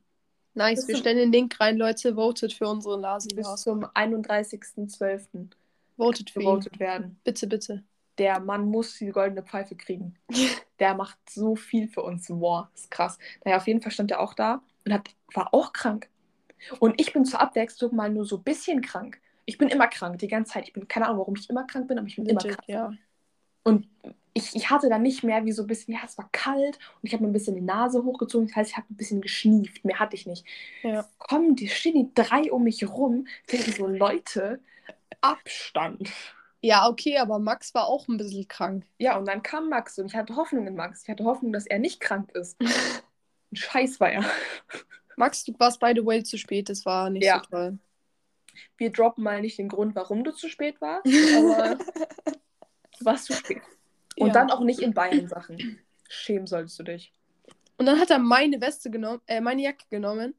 Nice, 0.54 0.80
Bis 0.80 0.88
wir 0.88 0.96
stellen 0.98 1.18
den 1.18 1.32
Link 1.32 1.58
rein, 1.60 1.76
Leute. 1.76 2.14
Votet 2.14 2.52
für 2.52 2.68
unseren 2.68 3.00
Lasi. 3.00 3.28
Bis 3.34 3.56
zum 3.56 3.84
31.12. 3.84 5.50
Votet 5.96 6.30
für 6.30 6.42
ihn. 6.42 6.64
werden. 6.78 7.18
Bitte, 7.24 7.46
bitte. 7.46 7.82
Der 8.18 8.40
Mann 8.40 8.66
muss 8.70 8.96
die 8.98 9.08
Goldene 9.10 9.42
Pfeife 9.42 9.74
kriegen. 9.76 10.14
Der 10.78 10.94
macht 10.94 11.18
so 11.28 11.56
viel 11.56 11.88
für 11.88 12.02
uns. 12.02 12.28
Wow, 12.30 12.66
ist 12.74 12.90
krass. 12.90 13.18
Naja, 13.44 13.56
auf 13.58 13.66
jeden 13.66 13.80
Fall 13.82 13.92
stand 13.92 14.10
er 14.10 14.20
auch 14.20 14.34
da 14.34 14.62
und 14.84 14.92
hat, 14.92 15.08
war 15.34 15.52
auch 15.52 15.72
krank. 15.72 16.08
Und 16.80 17.00
ich 17.00 17.12
bin 17.12 17.24
zur 17.24 17.40
Abwechslung 17.40 17.94
mal 17.94 18.10
nur 18.10 18.24
so 18.24 18.36
ein 18.36 18.42
bisschen 18.42 18.80
krank. 18.80 19.20
Ich 19.44 19.58
bin 19.58 19.68
immer 19.68 19.86
krank, 19.86 20.18
die 20.18 20.28
ganze 20.28 20.52
Zeit. 20.54 20.66
Ich 20.66 20.72
bin 20.72 20.88
keine 20.88 21.06
Ahnung, 21.06 21.20
warum 21.20 21.36
ich 21.36 21.48
immer 21.48 21.64
krank 21.64 21.88
bin, 21.88 21.98
aber 21.98 22.06
ich 22.08 22.16
bin 22.16 22.26
immer 22.26 22.40
Legit, 22.40 22.58
krank. 22.58 22.68
ja. 22.68 22.92
Und 23.62 23.88
ich, 24.36 24.54
ich 24.54 24.70
hatte 24.70 24.88
dann 24.88 25.02
nicht 25.02 25.22
mehr 25.22 25.44
wie 25.46 25.52
so 25.52 25.62
ein 25.62 25.66
bisschen, 25.66 25.94
ja, 25.94 26.00
es 26.04 26.18
war 26.18 26.28
kalt 26.30 26.76
und 26.76 27.00
ich 27.02 27.14
habe 27.14 27.22
mir 27.24 27.30
ein 27.30 27.32
bisschen 27.32 27.54
die 27.54 27.62
Nase 27.62 28.04
hochgezogen. 28.04 28.48
Das 28.48 28.56
heißt, 28.56 28.70
ich 28.70 28.76
habe 28.76 28.86
ein 28.90 28.96
bisschen 28.96 29.20
geschnieft. 29.22 29.84
Mehr 29.84 29.98
hatte 29.98 30.14
ich 30.14 30.26
nicht. 30.26 30.44
Ja. 30.82 31.08
Kommen, 31.18 31.56
die 31.56 31.68
stehen 31.68 31.94
die 31.94 32.10
drei 32.14 32.52
um 32.52 32.64
mich 32.64 32.86
rum, 32.86 33.26
denken 33.50 33.72
so, 33.72 33.86
Leute, 33.86 34.60
Abstand. 35.20 36.10
Ja, 36.60 36.88
okay, 36.88 37.16
aber 37.18 37.38
Max 37.38 37.74
war 37.74 37.86
auch 37.86 38.08
ein 38.08 38.16
bisschen 38.16 38.46
krank. 38.48 38.84
Ja, 38.98 39.16
und 39.16 39.26
dann 39.26 39.42
kam 39.42 39.68
Max 39.68 39.98
und 39.98 40.06
ich 40.06 40.14
hatte 40.14 40.36
Hoffnung 40.36 40.66
in 40.66 40.74
Max. 40.74 41.02
Ich 41.04 41.08
hatte 41.08 41.24
Hoffnung, 41.24 41.52
dass 41.52 41.66
er 41.66 41.78
nicht 41.78 42.00
krank 42.00 42.30
ist. 42.32 42.60
Ein 43.52 43.56
Scheiß 43.56 44.00
war 44.00 44.10
er. 44.10 44.24
Max, 45.16 45.44
du 45.44 45.54
warst 45.58 45.80
by 45.80 45.92
the 45.94 46.04
way 46.04 46.22
zu 46.22 46.36
spät, 46.38 46.68
das 46.68 46.84
war 46.86 47.10
nicht 47.10 47.24
Ja. 47.24 47.42
so 47.42 47.50
toll. 47.50 47.78
Wir 48.78 48.90
droppen 48.90 49.24
mal 49.24 49.40
nicht 49.40 49.58
den 49.58 49.68
Grund, 49.68 49.94
warum 49.94 50.24
du 50.24 50.30
zu 50.32 50.48
spät 50.48 50.80
warst, 50.80 51.04
aber 51.36 51.76
du 52.26 53.04
warst 53.04 53.26
zu 53.26 53.32
spät. 53.34 53.62
Und 54.18 54.28
Ja. 54.28 54.32
dann 54.34 54.50
auch 54.50 54.60
nicht 54.60 54.80
in 54.80 54.94
Bayern-Sachen. 54.94 55.78
Schämen 56.08 56.46
solltest 56.46 56.78
du 56.78 56.82
dich. 56.84 57.12
Und 57.78 57.84
dann 57.86 58.00
hat 58.00 58.10
er 58.10 58.18
meine 58.18 58.60
Weste 58.60 58.90
genommen, 58.90 59.20
äh, 59.26 59.40
meine 59.40 59.60
Jacke 59.62 59.84
genommen. 59.90 60.34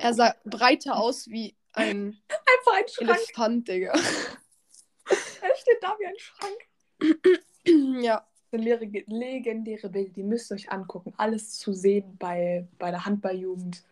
Er 0.00 0.12
sah 0.12 0.34
breiter 0.44 0.96
aus 0.96 1.28
wie 1.28 1.54
ein 1.72 2.20
Einfach 2.28 2.78
ein 2.78 2.88
Schrank. 2.88 3.10
Elefant, 3.10 3.68
Digga. 3.68 3.92
Er 3.92 5.56
steht 5.56 5.82
da 5.82 5.96
wie 5.98 6.06
ein 6.06 6.18
Schrank. 6.18 8.02
ja. 8.04 8.26
Eine 8.52 8.76
legendäre 9.06 9.88
Bild, 9.88 10.14
die 10.14 10.22
müsst 10.22 10.52
ihr 10.52 10.56
euch 10.56 10.70
angucken. 10.70 11.14
Alles 11.16 11.58
zu 11.58 11.72
sehen 11.72 12.16
bei, 12.18 12.68
bei 12.78 12.90
der 12.90 13.06
Handballjugend. 13.06 13.82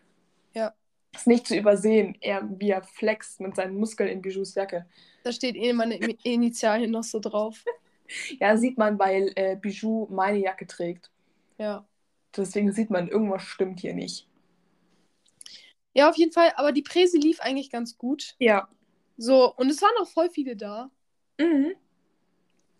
Ja. 0.55 0.75
Ist 1.15 1.27
nicht 1.27 1.47
zu 1.47 1.57
übersehen, 1.57 2.17
er, 2.21 2.47
wie 2.59 2.71
er 2.71 2.83
flext 2.83 3.41
mit 3.41 3.57
seinen 3.57 3.79
Muskeln 3.79 4.11
in 4.11 4.21
Bijous 4.21 4.55
Jacke. 4.55 4.87
Da 5.25 5.33
steht 5.33 5.57
eh 5.57 5.73
meine 5.73 5.97
Initialien 5.97 6.91
noch 6.91 7.05
so 7.05 7.19
drauf. 7.19 7.65
Ja, 8.41 8.57
sieht 8.57 8.77
man, 8.77 8.99
weil 8.99 9.31
äh, 9.37 9.55
Bijou 9.55 10.09
meine 10.11 10.39
Jacke 10.39 10.67
trägt. 10.67 11.13
Ja. 11.59 11.87
Deswegen 12.37 12.73
sieht 12.73 12.91
man, 12.91 13.07
irgendwas 13.07 13.45
stimmt 13.45 13.79
hier 13.79 13.95
nicht. 13.95 14.27
Ja, 15.95 16.11
auf 16.11 16.17
jeden 16.17 16.33
Fall. 16.33 16.53
Aber 16.57 16.73
die 16.73 16.83
Präse 16.83 17.19
lief 17.19 17.41
eigentlich 17.41 17.71
ganz 17.71 17.97
gut. 17.99 18.35
Ja. 18.41 18.69
So, 19.17 19.55
und 19.55 19.71
es 19.71 19.81
waren 19.81 19.95
auch 20.01 20.09
voll 20.09 20.29
viele 20.29 20.57
da. 20.57 20.91
Mhm. 21.39 21.75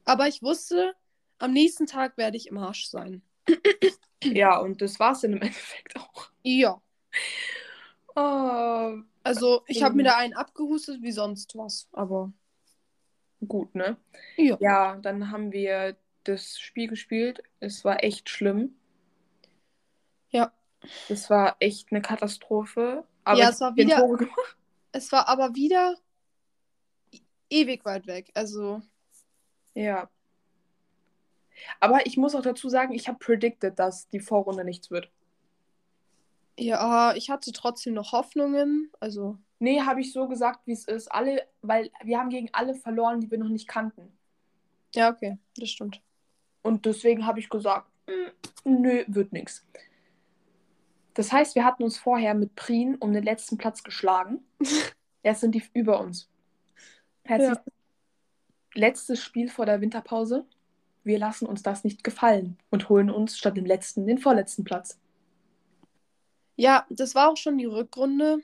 Aber 0.05 0.27
ich 0.27 0.43
wusste, 0.43 0.95
am 1.41 1.53
nächsten 1.53 1.87
Tag 1.87 2.17
werde 2.17 2.37
ich 2.37 2.47
im 2.49 2.59
Arsch 2.59 2.87
sein. 2.87 3.23
Ja, 4.23 4.59
und 4.59 4.83
das 4.83 5.01
war 5.01 5.13
es 5.13 5.21
dann 5.23 5.33
im 5.33 5.43
Endeffekt 5.43 5.97
auch. 5.99 6.31
Ja. 6.43 6.81
Oh, 8.17 8.99
Also, 9.23 9.63
ich 9.67 9.83
habe 9.83 9.95
mir 9.97 10.05
da 10.05 10.17
einen 10.17 10.35
abgehustet 10.35 11.03
wie 11.03 11.13
sonst 11.13 11.57
was. 11.57 11.89
Aber 11.93 12.33
gut, 13.47 13.75
ne? 13.75 13.97
ja. 14.37 14.57
Ja, 14.61 14.97
dann 14.97 15.31
haben 15.31 15.53
wir 15.53 15.97
das 16.25 16.59
Spiel 16.59 16.89
gespielt. 16.89 17.43
Es 17.61 17.85
war 17.85 18.05
echt 18.05 18.29
schlimm. 18.29 18.75
Ja. 20.31 20.53
Es 21.09 21.31
war 21.31 21.57
echt 21.61 21.91
eine 21.93 22.03
Katastrophe. 22.03 23.05
Aber 23.25 23.39
Ja, 23.39 23.51
es 23.51 23.61
war 23.61 23.77
wieder-. 23.77 24.09
Es 24.93 25.13
war 25.13 25.29
aber 25.29 25.55
wieder 25.55 25.97
ewig 27.49 27.85
weit 27.85 28.07
weg. 28.07 28.31
Also, 28.35 28.83
Ja. 29.75 30.11
Aber 31.81 32.07
ich 32.07 32.17
muss 32.17 32.35
auch 32.35 32.43
dazu 32.43 32.69
sagen, 32.69 32.93
ich 32.93 33.09
habe 33.09 33.19
predicted, 33.19 33.79
dass 33.79 34.09
die 34.09 34.21
Vorrunde 34.21 34.65
nichts 34.65 34.91
wird. 34.91 35.11
ja, 36.59 37.15
ich 37.15 37.31
hatte 37.31 37.53
trotzdem 37.53 37.95
noch 37.95 38.13
Hoffnungen. 38.13 38.91
Also, 39.01 39.37
Nee, 39.63 39.83
habe 39.83 40.01
ich 40.01 40.13
so 40.13 40.27
gesagt, 40.27 40.61
wie 40.67 40.73
es 40.73 40.87
ist. 40.87 41.09
Alle, 41.13 41.47
weil 41.61 41.91
wir 42.03 42.19
haben 42.19 42.31
gegen 42.31 42.49
alle 42.53 42.75
verloren, 42.75 43.21
die 43.21 43.31
wir 43.31 43.37
noch 43.39 43.49
nicht 43.49 43.69
kannten. 43.69 44.11
ja, 44.95 45.11
okay, 45.11 45.39
das 45.57 45.69
stimmt. 45.71 46.01
Und 46.63 46.85
deswegen 46.87 47.27
habe 47.27 47.41
ich 47.41 47.49
gesagt, 47.49 47.87
"Mm, 48.07 48.71
nö, 48.83 49.05
wird 49.07 49.33
nichts. 49.33 49.67
Das 51.15 51.31
heißt, 51.33 51.55
wir 51.55 51.65
hatten 51.65 51.83
uns 51.83 51.99
vorher 51.99 52.35
mit 52.35 52.55
Prien 52.55 52.95
um 52.97 53.13
den 53.13 53.23
letzten 53.25 53.59
Platz 53.59 53.83
geschlagen. 53.83 54.45
Jetzt 55.23 55.41
sind 55.41 55.55
die 55.55 55.63
über 55.75 56.01
uns. 56.01 56.29
Heißt, 57.29 57.45
Ja. 57.49 57.63
Letztes 58.75 59.21
Spiel 59.23 59.49
vor 59.49 59.67
der 59.67 59.81
Winterpause. 59.81 60.47
Wir 61.03 61.19
lassen 61.19 61.47
uns 61.47 61.63
das 61.63 61.85
nicht 61.85 62.05
gefallen 62.05 62.59
und 62.71 62.89
holen 62.89 63.11
uns 63.11 63.39
statt 63.39 63.57
dem 63.57 63.65
letzten 63.67 64.07
den 64.07 64.19
vorletzten 64.19 64.65
Platz. 64.65 64.99
Ja, 66.57 66.87
das 66.91 67.15
war 67.15 67.31
auch 67.31 67.37
schon 67.37 67.59
die 67.59 67.65
Rückrunde. 67.65 68.39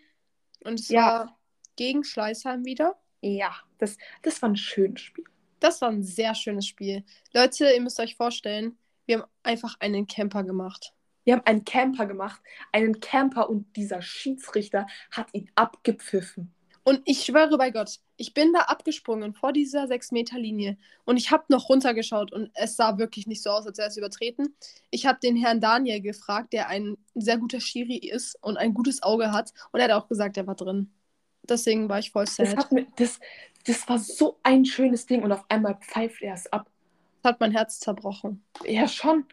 Und 0.64 0.80
es 0.80 0.88
Ja. 0.88 1.02
war 1.06 1.38
gegen 1.76 2.02
Schleißheim 2.04 2.64
wieder. 2.64 2.96
Ja, 3.20 3.54
das, 3.78 3.98
das 4.22 4.40
war 4.40 4.48
ein 4.48 4.56
schönes 4.56 5.00
Spiel. 5.02 5.24
Das 5.60 5.80
war 5.80 5.90
ein 5.90 6.02
sehr 6.02 6.34
schönes 6.34 6.66
Spiel. 6.66 7.04
Leute, 7.34 7.70
ihr 7.70 7.80
müsst 7.80 8.00
euch 8.00 8.16
vorstellen, 8.16 8.78
wir 9.06 9.18
haben 9.20 9.30
einfach 9.42 9.76
einen 9.80 10.06
Camper 10.06 10.44
gemacht. 10.44 10.92
Wir 11.24 11.34
haben 11.34 11.46
einen 11.46 11.64
Camper 11.64 12.06
gemacht, 12.06 12.40
einen 12.72 13.00
Camper 13.00 13.50
und 13.50 13.74
dieser 13.76 14.00
Schiedsrichter 14.00 14.86
hat 15.10 15.28
ihn 15.34 15.50
abgepfiffen. 15.56 16.54
Und 16.88 17.02
ich 17.04 17.24
schwöre 17.24 17.58
bei 17.58 17.72
Gott, 17.72 17.98
ich 18.16 18.32
bin 18.32 18.52
da 18.52 18.60
abgesprungen 18.60 19.34
vor 19.34 19.52
dieser 19.52 19.88
6-Meter-Linie 19.88 20.78
und 21.04 21.16
ich 21.16 21.32
habe 21.32 21.42
noch 21.48 21.68
runtergeschaut 21.68 22.32
und 22.32 22.48
es 22.54 22.76
sah 22.76 22.96
wirklich 22.96 23.26
nicht 23.26 23.42
so 23.42 23.50
aus, 23.50 23.66
als 23.66 23.78
wäre 23.78 23.88
es 23.88 23.96
übertreten. 23.96 24.54
Ich 24.90 25.04
habe 25.04 25.18
den 25.20 25.34
Herrn 25.36 25.60
Daniel 25.60 26.00
gefragt, 26.00 26.52
der 26.52 26.68
ein 26.68 26.96
sehr 27.16 27.38
guter 27.38 27.58
Schiri 27.60 27.96
ist 27.96 28.38
und 28.40 28.56
ein 28.56 28.72
gutes 28.72 29.02
Auge 29.02 29.32
hat 29.32 29.52
und 29.72 29.80
er 29.80 29.86
hat 29.88 30.00
auch 30.00 30.06
gesagt, 30.08 30.36
er 30.36 30.46
war 30.46 30.54
drin. 30.54 30.92
Deswegen 31.42 31.88
war 31.88 31.98
ich 31.98 32.12
voll 32.12 32.24
Das, 32.24 32.36
sad. 32.36 32.56
hat 32.56 32.70
mir, 32.72 32.86
das, 32.96 33.18
das 33.64 33.88
war 33.88 33.98
so 33.98 34.38
ein 34.44 34.64
schönes 34.64 35.06
Ding 35.06 35.24
und 35.24 35.32
auf 35.32 35.44
einmal 35.48 35.76
pfeift 35.80 36.22
er 36.22 36.34
es 36.34 36.46
ab. 36.52 36.70
Das 37.22 37.32
hat 37.32 37.40
mein 37.40 37.50
Herz 37.50 37.80
zerbrochen. 37.80 38.44
Ja, 38.64 38.86
schon. 38.86 39.24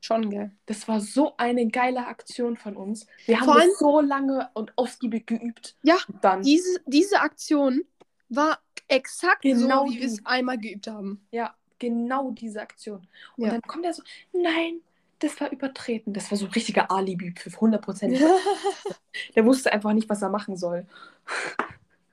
Schon, 0.00 0.30
gell? 0.30 0.52
Das 0.66 0.86
war 0.88 1.00
so 1.00 1.34
eine 1.38 1.66
geile 1.68 2.06
Aktion 2.06 2.56
von 2.56 2.76
uns. 2.76 3.06
Wir 3.26 3.40
haben 3.40 3.50
allem- 3.50 3.68
das 3.70 3.78
so 3.78 4.00
lange 4.00 4.48
und 4.54 4.72
ausgiebig 4.78 5.26
geübt. 5.26 5.76
Ja, 5.82 5.96
dann, 6.20 6.42
Diese, 6.42 6.80
diese 6.86 7.20
Aktion 7.20 7.82
war 8.28 8.58
exakt 8.86 9.42
Genau 9.42 9.86
so, 9.86 9.92
wie 9.92 9.98
wir 10.00 10.06
es 10.06 10.24
einmal 10.24 10.58
geübt 10.58 10.86
haben. 10.86 11.26
ja, 11.32 11.54
genau 11.78 12.30
diese 12.30 12.60
Aktion. 12.62 13.06
Und 13.36 13.44
Ja. 13.46 13.50
dann 13.52 13.62
kommt 13.62 13.84
er 13.84 13.92
so, 13.92 14.02
nein, 14.32 14.80
das 15.20 15.40
war 15.40 15.50
übertreten. 15.50 16.12
Das 16.14 16.30
war 16.30 16.38
so 16.38 16.46
ein 16.46 16.52
richtiger 16.52 16.90
Alibi 16.90 17.34
für 17.36 17.50
100%. 17.50 18.20
Der 19.34 19.44
wusste 19.44 19.72
einfach 19.72 19.92
nicht, 19.92 20.08
was 20.08 20.22
er 20.22 20.28
machen 20.28 20.56
soll. 20.56 20.86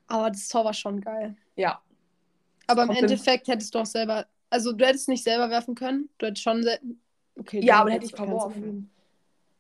Aber 0.07 0.29
das 0.31 0.47
Tor 0.47 0.65
war 0.65 0.73
schon 0.73 1.01
geil. 1.01 1.35
Ja, 1.55 1.81
Aber 2.67 2.83
im 2.83 2.87
Kommt 2.87 2.99
in- 2.99 3.05
Endeffekt 3.05 3.47
hättest 3.47 3.73
du 3.75 3.79
auch 3.79 3.85
selber, 3.85 4.25
also 4.49 4.71
du 4.73 4.85
hättest 4.85 5.07
nicht 5.07 5.23
selber 5.23 5.49
werfen 5.49 5.75
können. 5.75 6.09
Du 6.17 6.25
hättest 6.25 6.43
schon, 6.43 6.65
okay. 7.39 7.63
ja 7.63 7.79
aber 7.81 7.91
hätte 7.91 8.05
ich 8.05 8.15
verworfen. 8.15 8.91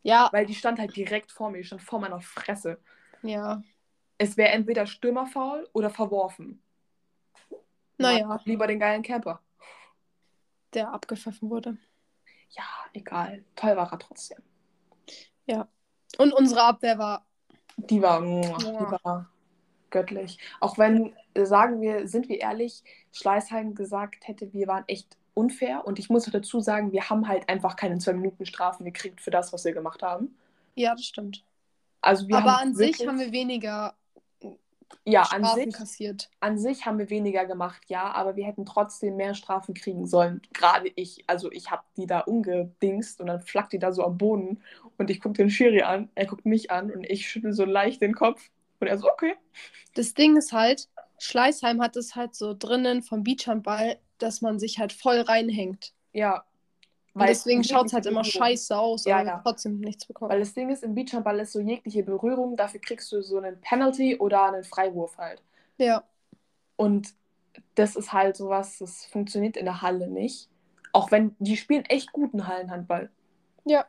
Ja, 0.03 0.29
Weil 0.31 0.45
die 0.45 0.53
stand 0.53 0.77
halt 0.79 0.95
direkt 0.95 1.31
vor 1.31 1.49
mir, 1.49 1.57
die 1.59 1.63
stand 1.63 1.81
vor 1.81 1.99
meiner 1.99 2.21
Fresse. 2.21 2.79
ja. 3.21 3.61
Es 4.17 4.37
wäre 4.37 4.51
entweder 4.51 4.87
Stürmerfaul 4.87 5.67
oder 5.73 5.89
verworfen. 5.89 6.61
Naja, 7.97 8.39
Lieber 8.45 8.65
den 8.65 8.79
geilen 8.79 9.03
Camper. 9.03 9.41
der 10.73 10.93
abgepfiffen 10.93 11.49
wurde. 11.49 11.77
Ja, 12.51 12.63
egal. 12.93 13.43
Toll 13.57 13.75
war 13.75 13.91
er 13.91 13.99
trotzdem. 13.99 14.37
Und 16.17 16.33
unsere 16.33 16.63
Abwehr 16.63 16.97
war, 16.97 17.25
Die 17.77 18.01
war, 18.01 18.21
muah, 18.21 18.57
die 18.57 19.03
war 19.03 19.29
göttlich. 19.89 20.37
Auch 20.61 20.77
wenn, 20.77 21.13
äh, 21.33 21.45
sagen 21.45 21.81
wir, 21.81 22.07
sind 22.07 22.29
wir 22.29 22.39
ehrlich, 22.39 22.83
Schleißheim 23.11 23.75
gesagt 23.75 24.27
hätte, 24.27 24.53
wir 24.53 24.67
waren 24.67 24.85
echt 24.87 25.17
unfair. 25.35 25.85
Und 25.87 25.99
ich 25.99 26.09
muss 26.09 26.25
dazu 26.25 26.59
sagen, 26.61 26.91
wir 26.91 27.09
haben 27.09 27.27
halt 27.27 27.49
einfach 27.49 27.75
keine 27.75 27.99
zwei 27.99 28.13
Minuten 28.13 28.45
Strafen 28.47 28.85
gekriegt 28.85 29.21
für 29.21 29.31
das, 29.31 29.53
was 29.53 29.65
wir 29.65 29.73
gemacht 29.73 30.03
haben. 30.03 30.35
ja, 30.75 30.95
das 30.95 31.05
stimmt. 31.05 31.45
Also 32.01 32.27
wir 32.27 32.37
Aber 32.37 32.45
haben 32.45 32.59
an 32.59 32.75
sich 32.75 33.05
haben 33.05 33.19
wir 33.19 33.31
weniger 33.31 33.95
ja, 35.05 35.23
an 35.29 35.45
Strafen 35.45 35.45
sich, 35.45 35.73
kassiert. 35.73 36.31
an 36.39 36.57
sich 36.57 36.85
haben 36.85 36.99
wir 36.99 37.09
weniger 37.09 37.45
gemacht, 37.45 37.83
ja, 37.87 38.11
aber 38.13 38.35
wir 38.35 38.45
hätten 38.45 38.65
trotzdem 38.65 39.15
mehr 39.17 39.33
Strafen 39.35 39.73
kriegen 39.73 40.07
sollen. 40.07 40.41
Gerade 40.53 40.91
ich, 40.95 41.23
also 41.27 41.51
ich 41.51 41.71
habe 41.71 41.83
die 41.97 42.07
da 42.07 42.21
umgedingst 42.21 43.19
und 43.21 43.27
dann 43.27 43.41
flackt 43.41 43.73
die 43.73 43.79
da 43.79 43.91
so 43.91 44.03
am 44.03 44.17
Boden 44.17 44.61
und 44.97 45.09
ich 45.09 45.21
gucke 45.21 45.35
den 45.35 45.49
Schiri 45.49 45.81
an, 45.83 46.09
er 46.15 46.25
guckt 46.27 46.45
mich 46.45 46.71
an 46.71 46.91
und 46.91 47.03
ich 47.03 47.27
schüttel 47.29 47.53
so 47.53 47.65
leicht 47.65 48.01
den 48.01 48.15
Kopf 48.15 48.49
und 48.79 48.87
er 48.87 48.97
so, 48.97 49.09
okay. 49.11 49.35
Das 49.93 50.13
Ding 50.13 50.37
ist 50.37 50.51
halt, 50.53 50.89
Schleißheim 51.19 51.81
hat 51.81 51.95
es 51.95 52.15
halt 52.15 52.35
so 52.35 52.53
drinnen 52.57 53.01
vom 53.01 53.23
Beachhandball, 53.23 53.99
dass 54.17 54.41
man 54.41 54.59
sich 54.59 54.79
halt 54.79 54.93
voll 54.93 55.19
reinhängt. 55.21 55.93
Ja. 56.13 56.45
Und 57.13 57.27
deswegen 57.29 57.63
schaut 57.63 57.85
es 57.87 57.93
halt 57.93 58.05
immer 58.07 58.23
scheiße 58.25 58.77
aus, 58.77 59.05
Ja, 59.05 59.17
aber 59.19 59.25
ja. 59.27 59.39
trotzdem 59.41 59.79
nichts 59.79 60.05
bekommen. 60.05 60.31
Weil 60.31 60.39
das 60.39 60.53
Ding 60.53 60.69
ist, 60.69 60.83
im 60.83 60.95
Beachhandball 60.95 61.39
ist 61.39 61.53
so 61.53 61.61
jegliche 61.61 62.03
Berührung, 62.03 62.57
dafür 62.57 62.81
kriegst 62.81 63.09
du 63.11 63.21
so 63.21 63.37
einen 63.37 63.59
Penalty 63.61 64.17
oder 64.17 64.43
einen 64.51 64.63
Freiwurf 64.65 65.17
halt. 65.17 65.41
ja, 65.77 66.03
Und 66.75 67.13
das 67.75 67.95
ist 67.95 68.11
halt 68.11 68.35
sowas, 68.35 68.79
das 68.79 69.05
funktioniert 69.05 69.55
in 69.55 69.63
der 69.65 69.81
Halle 69.81 70.09
nicht. 70.09 70.49
Auch 70.91 71.09
wenn, 71.11 71.35
die 71.39 71.55
spielen 71.55 71.85
echt 71.85 72.11
guten 72.11 72.47
Hallenhandball. 72.47 73.09
ja. 73.63 73.85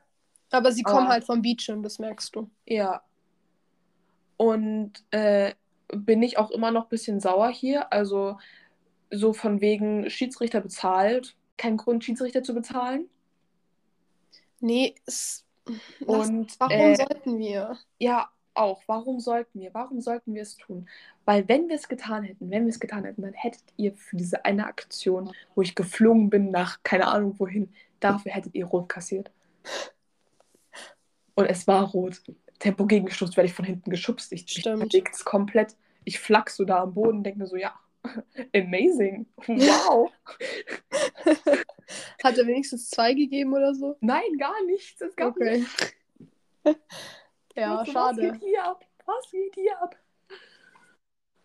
Aber 0.52 0.70
sie 0.70 0.82
kommen 0.84 0.98
Aber- 1.06 1.08
halt 1.08 1.24
vom 1.24 1.42
Beacham, 1.42 1.82
das 1.82 1.98
merkst 1.98 2.36
du. 2.36 2.48
Ja. 2.66 3.02
Und 4.36 4.92
äh, 5.10 5.54
bin 5.88 6.22
ich 6.22 6.38
auch 6.38 6.50
immer 6.52 6.70
noch 6.70 6.84
ein 6.84 6.88
bisschen 6.88 7.18
sauer 7.20 7.48
hier. 7.48 7.92
Also 7.92 8.38
so 9.10 9.32
von 9.32 9.60
wegen 9.60 10.08
Schiedsrichter 10.10 10.60
bezahlt. 10.60 11.36
kein 11.56 11.76
Grund, 11.76 12.04
Schiedsrichter 12.04 12.42
zu 12.42 12.54
bezahlen. 12.54 13.08
Nee, 14.60 14.94
es, 15.06 15.44
Und 16.06 16.58
warum 16.58 16.72
äh, 16.72 16.96
sollten 16.96 17.38
wir? 17.38 17.78
ja, 17.98 18.30
auch. 18.56 18.82
Warum 18.86 19.20
sollten 19.20 19.60
wir? 19.60 19.72
Warum 19.74 20.00
sollten 20.00 20.34
wir 20.34 20.42
es 20.42 20.56
tun? 20.56 20.88
Weil 21.24 21.48
wenn 21.48 21.68
wir 21.68 21.76
es 21.76 21.88
getan 21.88 22.24
hätten, 22.24 22.50
wenn 22.50 22.64
wir 22.64 22.70
es 22.70 22.80
getan 22.80 23.04
hätten, 23.04 23.22
dann 23.22 23.32
hättet 23.34 23.64
ihr 23.76 23.94
für 23.94 24.16
diese 24.16 24.44
eine 24.44 24.66
Aktion, 24.66 25.32
wo 25.54 25.62
ich 25.62 25.74
geflogen 25.74 26.30
bin 26.30 26.50
nach 26.50 26.82
keine 26.82 27.06
Ahnung 27.08 27.34
wohin, 27.38 27.72
dafür 28.00 28.32
hättet 28.32 28.54
ihr 28.54 28.66
rot 28.66 28.88
kassiert. 28.88 29.30
Und 31.34 31.46
es 31.46 31.66
war 31.66 31.84
rot. 31.84 32.22
Tempo 32.58 32.86
gegenstoß, 32.86 33.36
werde 33.36 33.48
ich 33.48 33.54
von 33.54 33.66
hinten 33.66 33.90
geschubst. 33.90 34.32
Ich, 34.32 34.46
ich 34.56 34.66
es 34.66 35.24
komplett. 35.24 35.76
Ich 36.04 36.18
flack 36.18 36.48
so 36.48 36.64
da 36.64 36.82
am 36.82 36.94
Boden, 36.94 37.22
denke 37.22 37.40
mir 37.40 37.46
so, 37.46 37.56
ja, 37.56 37.74
amazing. 38.54 39.26
Wow. 39.46 40.10
Hat 42.22 42.36
er 42.38 42.46
wenigstens 42.46 42.90
zwei 42.90 43.14
gegeben 43.14 43.52
oder 43.54 43.74
so? 43.74 43.96
Nein, 44.00 44.36
gar 44.38 44.62
nichts. 44.64 45.00
Es 45.00 45.14
gab 45.16 45.36
Okay. 45.36 45.58
nichts. 45.58 45.92
ja, 47.54 47.72
So, 47.72 47.80
Was 47.80 47.88
schade. 47.92 48.22
geht 48.32 48.40
hier 48.42 48.64
ab? 48.64 48.84
Was 49.04 49.30
geht 49.30 49.54
hier 49.54 49.80
ab? 49.82 49.96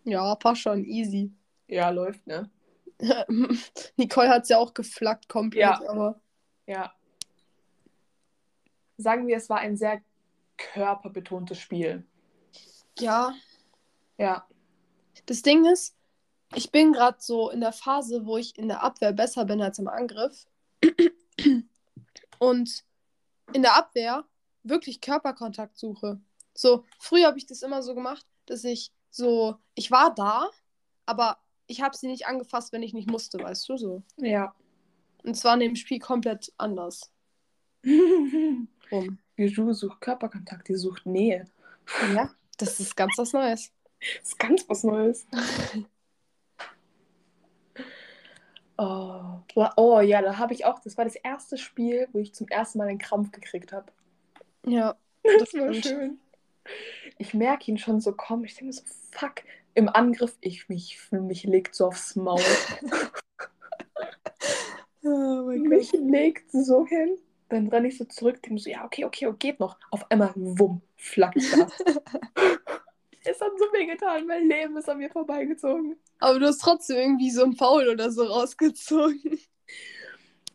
Ja, 0.04 0.34
passt 0.34 0.62
schon, 0.62 0.84
easy. 0.84 1.32
Ja, 1.68 1.90
läuft, 1.90 2.26
ne? 2.26 2.50
Nicole 3.96 4.28
hat 4.28 4.42
es 4.44 4.48
ja 4.48 4.58
auch 4.58 4.74
geflackt 4.74 5.28
komplett, 5.28 5.62
Ja. 5.62 5.88
aber 5.88 6.20
Ja. 6.66 6.92
Sagen 8.96 9.26
wir, 9.26 9.36
es 9.36 9.48
war 9.48 9.58
ein 9.58 9.76
sehr 9.76 10.00
körperbetontes 10.56 11.58
Spiel. 11.58 12.04
ja, 12.98 13.32
Ja. 14.18 14.46
das 15.26 15.42
Ding 15.42 15.64
ist, 15.64 15.96
ich 16.54 16.70
bin 16.70 16.92
gerade 16.92 17.18
so 17.20 17.50
in 17.50 17.60
der 17.60 17.72
Phase, 17.72 18.26
wo 18.26 18.36
ich 18.36 18.58
in 18.58 18.68
der 18.68 18.82
Abwehr 18.82 19.12
besser 19.12 19.44
bin 19.44 19.60
als 19.62 19.78
im 19.78 19.88
Angriff. 19.88 20.46
Und 22.38 22.84
in 23.52 23.62
der 23.62 23.76
Abwehr 23.76 24.24
wirklich 24.62 25.00
Körperkontakt 25.00 25.78
suche. 25.78 26.20
So, 26.54 26.84
früher 26.98 27.26
habe 27.26 27.38
ich 27.38 27.46
das 27.46 27.62
immer 27.62 27.82
so 27.82 27.94
gemacht, 27.94 28.26
dass 28.46 28.64
ich 28.64 28.92
so, 29.10 29.56
ich 29.74 29.90
war 29.90 30.14
da, 30.14 30.50
aber 31.06 31.38
ich 31.66 31.82
habe 31.82 31.96
sie 31.96 32.08
nicht 32.08 32.26
angefasst, 32.26 32.72
wenn 32.72 32.82
ich 32.82 32.92
nicht 32.92 33.10
musste, 33.10 33.38
weißt 33.38 33.68
du 33.68 33.76
so. 33.76 34.02
Ja. 34.16 34.54
Und 35.22 35.36
zwar 35.36 35.54
in 35.54 35.60
dem 35.60 35.76
Spiel 35.76 35.98
komplett 35.98 36.52
anders. 36.58 37.10
Rum. 37.84 39.18
Bijou 39.34 39.72
sucht 39.72 40.00
Körperkontakt, 40.00 40.68
die 40.68 40.74
sucht 40.74 41.06
Nähe. 41.06 41.48
Ja, 42.14 42.30
das 42.58 42.80
ist 42.80 42.96
ganz 42.96 43.14
was 43.16 43.32
Neues. 43.32 43.72
Das 44.00 44.28
ist 44.28 44.38
ganz 44.38 44.68
was 44.68 44.84
Neues. 44.84 45.26
Oh, 48.84 49.40
oh 49.76 50.00
ja, 50.00 50.22
da 50.22 50.38
habe 50.38 50.54
ich 50.54 50.64
auch, 50.64 50.80
das 50.80 50.96
war 50.96 51.04
das 51.04 51.14
erste 51.14 51.56
Spiel, 51.56 52.08
wo 52.12 52.18
ich 52.18 52.34
zum 52.34 52.48
ersten 52.48 52.78
Mal 52.78 52.88
einen 52.88 52.98
Krampf 52.98 53.30
gekriegt 53.30 53.72
habe. 53.72 53.92
Ja, 54.66 54.96
Das 55.38 55.56
war 55.56 55.72
stimmt. 55.72 55.84
schön. 55.84 56.18
Ich 57.18 57.34
merke 57.34 57.70
ihn 57.70 57.78
schon 57.78 58.00
so 58.00 58.12
kommen. 58.12 58.44
Ich 58.44 58.54
denke 58.54 58.66
mir 58.66 58.72
so, 58.72 58.82
fuck. 59.12 59.42
Im 59.74 59.88
Angriff, 59.88 60.36
ich 60.40 60.68
mich, 60.68 60.98
mich 61.12 61.44
legt 61.44 61.74
so 61.74 61.86
aufs 61.86 62.16
Maul. 62.16 62.40
Oh 65.04 65.44
mein 65.46 65.62
mich 65.62 65.90
legt 65.92 66.50
so 66.52 66.86
hin. 66.86 67.18
Dann 67.48 67.68
renne 67.68 67.88
ich 67.88 67.98
so 67.98 68.04
zurück, 68.04 68.40
denke 68.42 68.60
so, 68.62 68.70
ja, 68.70 68.84
okay, 68.84 69.04
okay, 69.04 69.32
geht 69.38 69.58
noch. 69.60 69.76
Auf 69.90 70.08
einmal, 70.10 70.32
wumm, 70.36 70.80
flack 70.96 71.34
da. 71.34 71.66
es 73.24 73.40
hat 73.40 73.52
so 73.58 73.64
weh 73.72 73.86
getan, 73.86 74.26
mein 74.26 74.48
Leben 74.48 74.76
ist 74.76 74.88
an 74.88 74.98
mir 74.98 75.10
vorbeigezogen. 75.10 75.96
Aber 76.20 76.38
du 76.38 76.46
hast 76.46 76.58
trotzdem 76.62 76.96
irgendwie 76.96 77.30
so 77.30 77.44
ein 77.44 77.54
Foul 77.54 77.88
oder 77.88 78.10
so 78.10 78.24
rausgezogen. 78.24 79.38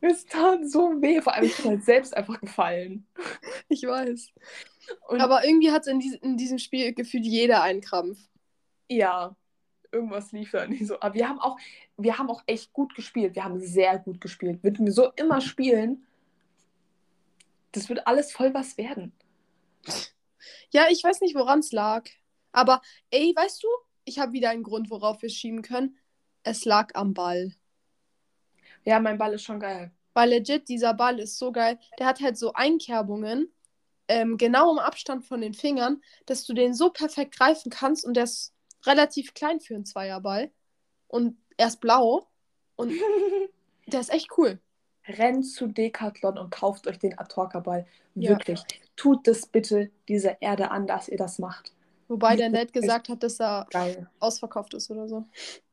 Es 0.01 0.25
tat 0.25 0.69
so 0.69 1.01
weh, 1.01 1.21
vor 1.21 1.33
allem 1.33 1.45
ich 1.45 1.57
bin 1.57 1.65
halt 1.67 1.83
selbst 1.83 2.15
einfach 2.15 2.39
gefallen. 2.39 3.07
Ich 3.69 3.83
weiß. 3.83 4.31
Und 5.09 5.21
Aber 5.21 5.45
irgendwie 5.45 5.71
hat 5.71 5.87
in, 5.87 5.99
dies 5.99 6.15
in 6.15 6.37
diesem 6.37 6.59
Spiel 6.59 6.93
gefühlt 6.93 7.25
jeder 7.25 7.61
einen 7.63 7.81
Krampf. 7.81 8.19
ja, 8.89 9.35
irgendwas 9.91 10.31
lief 10.31 10.51
da 10.51 10.67
nicht 10.67 10.87
so. 10.87 10.99
Aber 11.01 11.13
wir 11.15 11.29
haben 11.29 11.39
auch, 11.39 11.57
wir 11.97 12.17
haben 12.19 12.29
auch 12.29 12.43
echt 12.47 12.73
gut 12.73 12.95
gespielt. 12.95 13.35
Wir 13.35 13.43
haben 13.43 13.59
sehr 13.59 13.99
gut 13.99 14.21
gespielt. 14.21 14.63
Würden 14.63 14.85
wir 14.85 14.93
so 14.93 15.11
immer 15.15 15.41
spielen, 15.41 16.05
das 17.71 17.87
wird 17.89 18.07
alles 18.07 18.31
voll 18.33 18.53
was 18.53 18.77
werden. 18.77 19.13
Ja, 20.71 20.87
ich 20.89 21.03
weiß 21.03 21.21
nicht, 21.21 21.35
woran 21.35 21.59
es 21.59 21.71
lag. 21.71 22.09
Aber 22.57 22.81
ey, 23.11 23.35
weißt 23.35 23.61
du, 23.61 23.67
ich 24.03 24.17
habe 24.17 24.31
wieder 24.31 24.49
einen 24.49 24.63
Grund, 24.63 24.89
worauf 24.89 25.21
wir 25.21 25.29
schieben 25.29 25.61
können. 25.61 25.95
Es 26.41 26.65
lag 26.65 26.95
am 26.95 27.13
Ball. 27.13 27.53
Ja, 28.83 28.99
mein 28.99 29.19
Ball 29.19 29.33
ist 29.33 29.43
schon 29.43 29.59
geil. 29.59 29.91
Weil 30.15 30.29
legit, 30.29 30.67
dieser 30.67 30.95
Ball 30.95 31.19
ist 31.19 31.37
so 31.37 31.51
geil. 31.51 31.77
Der 31.99 32.07
hat 32.07 32.19
halt 32.19 32.35
so 32.35 32.53
Einkerbungen, 32.53 33.53
ähm, 34.07 34.37
genau 34.37 34.71
im 34.71 34.79
Abstand 34.79 35.23
von 35.23 35.41
den 35.41 35.53
Fingern, 35.53 36.01
dass 36.25 36.45
du 36.45 36.53
den 36.55 36.73
so 36.73 36.89
perfekt 36.89 37.37
greifen 37.37 37.69
kannst 37.69 38.03
und 38.03 38.15
der 38.15 38.23
ist 38.23 38.55
relativ 38.87 39.35
klein 39.35 39.59
für 39.59 39.75
einen 39.75 39.85
Zweierball. 39.85 40.49
Und 41.07 41.37
er 41.57 41.67
ist 41.67 41.79
blau 41.79 42.27
und 42.75 42.91
der 43.85 43.99
ist 43.99 44.11
echt 44.11 44.35
cool. 44.35 44.59
Rennt 45.07 45.45
zu 45.45 45.67
Decathlon 45.67 46.39
und 46.39 46.49
kauft 46.49 46.87
euch 46.87 46.97
den 46.97 47.19
Atorka-Ball. 47.19 47.85
Ja. 48.15 48.31
Wirklich. 48.31 48.63
Tut 48.95 49.27
das 49.27 49.45
bitte 49.45 49.91
dieser 50.07 50.41
Erde 50.41 50.71
an, 50.71 50.87
dass 50.87 51.07
ihr 51.07 51.17
das 51.17 51.37
macht. 51.37 51.76
Wobei 52.07 52.35
der 52.35 52.49
Ned 52.49 52.71
gesagt 52.73 53.09
hat, 53.09 53.21
dass 53.23 53.39
er 53.39 53.67
Geil. 53.69 54.09
ausverkauft 54.19 54.73
ist 54.73 54.89
oder 54.89 55.07
so. 55.07 55.25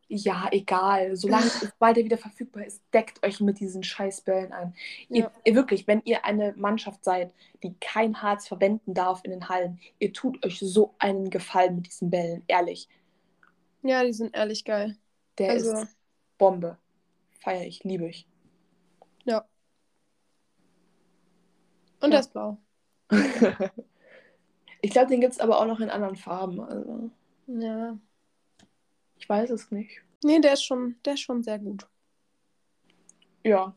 Ja, 0.09 0.49
egal. 0.53 1.17
Solange 1.17 1.47
es 1.63 1.73
bald 1.79 1.97
er 1.97 2.05
wieder 2.05 2.19
verfügbar 2.19 2.67
ist, 2.67 2.83
deckt 2.93 3.25
euch 3.25 3.41
mit 3.41 3.59
diesen 3.61 3.83
Scheißbällen 3.83 4.53
ein. 4.53 4.75
Ihr, 5.09 5.23
Ja. 5.25 5.33
ihr 5.45 5.55
wirklich, 5.55 5.87
wenn 5.87 6.03
ihr 6.05 6.25
eine 6.25 6.53
Mannschaft 6.57 7.05
seid, 7.05 7.33
die 7.63 7.75
kein 7.81 8.21
Harz 8.21 8.47
verwenden 8.49 8.95
darf 8.95 9.21
in 9.25 9.31
den 9.31 9.49
Hallen, 9.49 9.81
ihr 9.99 10.13
tut 10.13 10.45
euch 10.45 10.59
so 10.59 10.95
einen 10.99 11.31
Gefallen 11.31 11.77
mit 11.77 11.87
diesen 11.87 12.11
Bällen. 12.11 12.43
Ehrlich. 12.49 12.89
Ja, 13.83 14.05
die 14.05 14.13
sind 14.13 14.35
ehrlich 14.37 14.65
geil. 14.65 14.97
Der 15.39 15.51
Also- 15.53 15.73
ist 15.73 15.97
Bombe. 16.39 16.79
Feier 17.41 17.63
ich, 17.67 17.85
liebe 17.85 18.07
ich. 18.09 18.27
Ja. 19.25 19.45
Und 22.01 22.09
Ja. 22.09 22.09
der 22.11 22.21
ist 22.21 22.33
blau. 22.33 22.59
ich 24.85 24.91
glaube, 24.91 25.09
den 25.09 25.21
gibt 25.21 25.33
es 25.33 25.41
aber 25.41 25.59
auch 25.61 25.67
noch 25.67 25.81
in 25.81 25.91
anderen 25.91 26.17
Farben. 26.17 26.61
Also, 26.61 27.11
Ja. 27.47 27.99
ich 29.19 29.29
weiß 29.29 29.51
es 29.51 29.71
nicht. 29.71 30.03
Nee, 30.23 30.41
der 30.41 30.53
ist 30.55 30.65
schon, 30.65 30.97
der 31.05 31.15
ist 31.15 31.21
schon 31.21 31.43
sehr 31.43 31.59
gut. 31.59 31.87
Ja, 33.43 33.75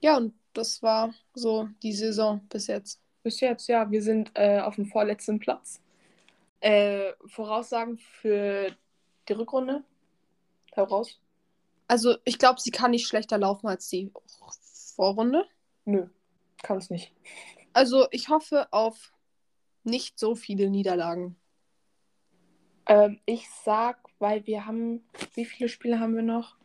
Ja, 0.00 0.16
und 0.16 0.34
das 0.52 0.82
war 0.82 1.14
so 1.34 1.68
die 1.82 1.92
Saison 1.92 2.40
bis 2.48 2.66
jetzt. 2.66 3.00
bis 3.22 3.38
jetzt, 3.40 3.68
ja. 3.68 3.88
Wir 3.90 4.02
sind 4.02 4.32
äh, 4.34 4.58
auf 4.60 4.74
dem 4.74 4.86
vorletzten 4.86 5.38
Platz. 5.38 5.80
Äh, 6.60 7.12
Voraussagen 7.26 7.96
für 7.98 8.74
die 9.28 9.32
Rückrunde? 9.32 9.84
Heraus? 10.72 11.20
Also, 11.86 12.16
ich 12.24 12.38
glaube, 12.38 12.60
sie 12.60 12.70
kann 12.72 12.90
nicht 12.90 13.06
schlechter 13.06 13.38
laufen 13.38 13.68
als 13.68 13.88
die 13.88 14.10
Vorrunde. 14.96 15.44
Nö, 15.84 16.06
kann 16.62 16.78
es 16.78 16.90
nicht. 16.90 17.12
Also, 17.72 18.06
ich 18.10 18.28
hoffe 18.28 18.66
auf 18.72 19.11
nicht 19.84 20.18
so 20.18 20.34
viele 20.34 20.70
Niederlagen. 20.70 21.36
Ähm, 22.86 23.20
ich 23.26 23.48
sag, 23.64 24.08
weil 24.18 24.46
wir 24.46 24.66
haben, 24.66 25.04
wie 25.34 25.44
viele 25.44 25.68
Spiele 25.68 26.00
haben 26.00 26.14
wir 26.14 26.22
noch? 26.22 26.56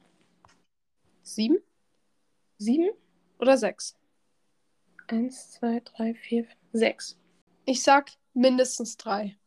Sieben 1.21 1.57
Sieben? 2.59 2.89
oder 3.39 3.57
sechs? 3.57 3.95
Eins, 5.07 5.51
zwei, 5.51 5.81
drei, 5.81 6.13
vier, 6.15 6.45
fünf, 6.45 6.57
sechs. 6.73 7.17
Ich 7.65 7.83
sag 7.83 8.11
mindestens 8.33 8.97
drei. 8.97 9.37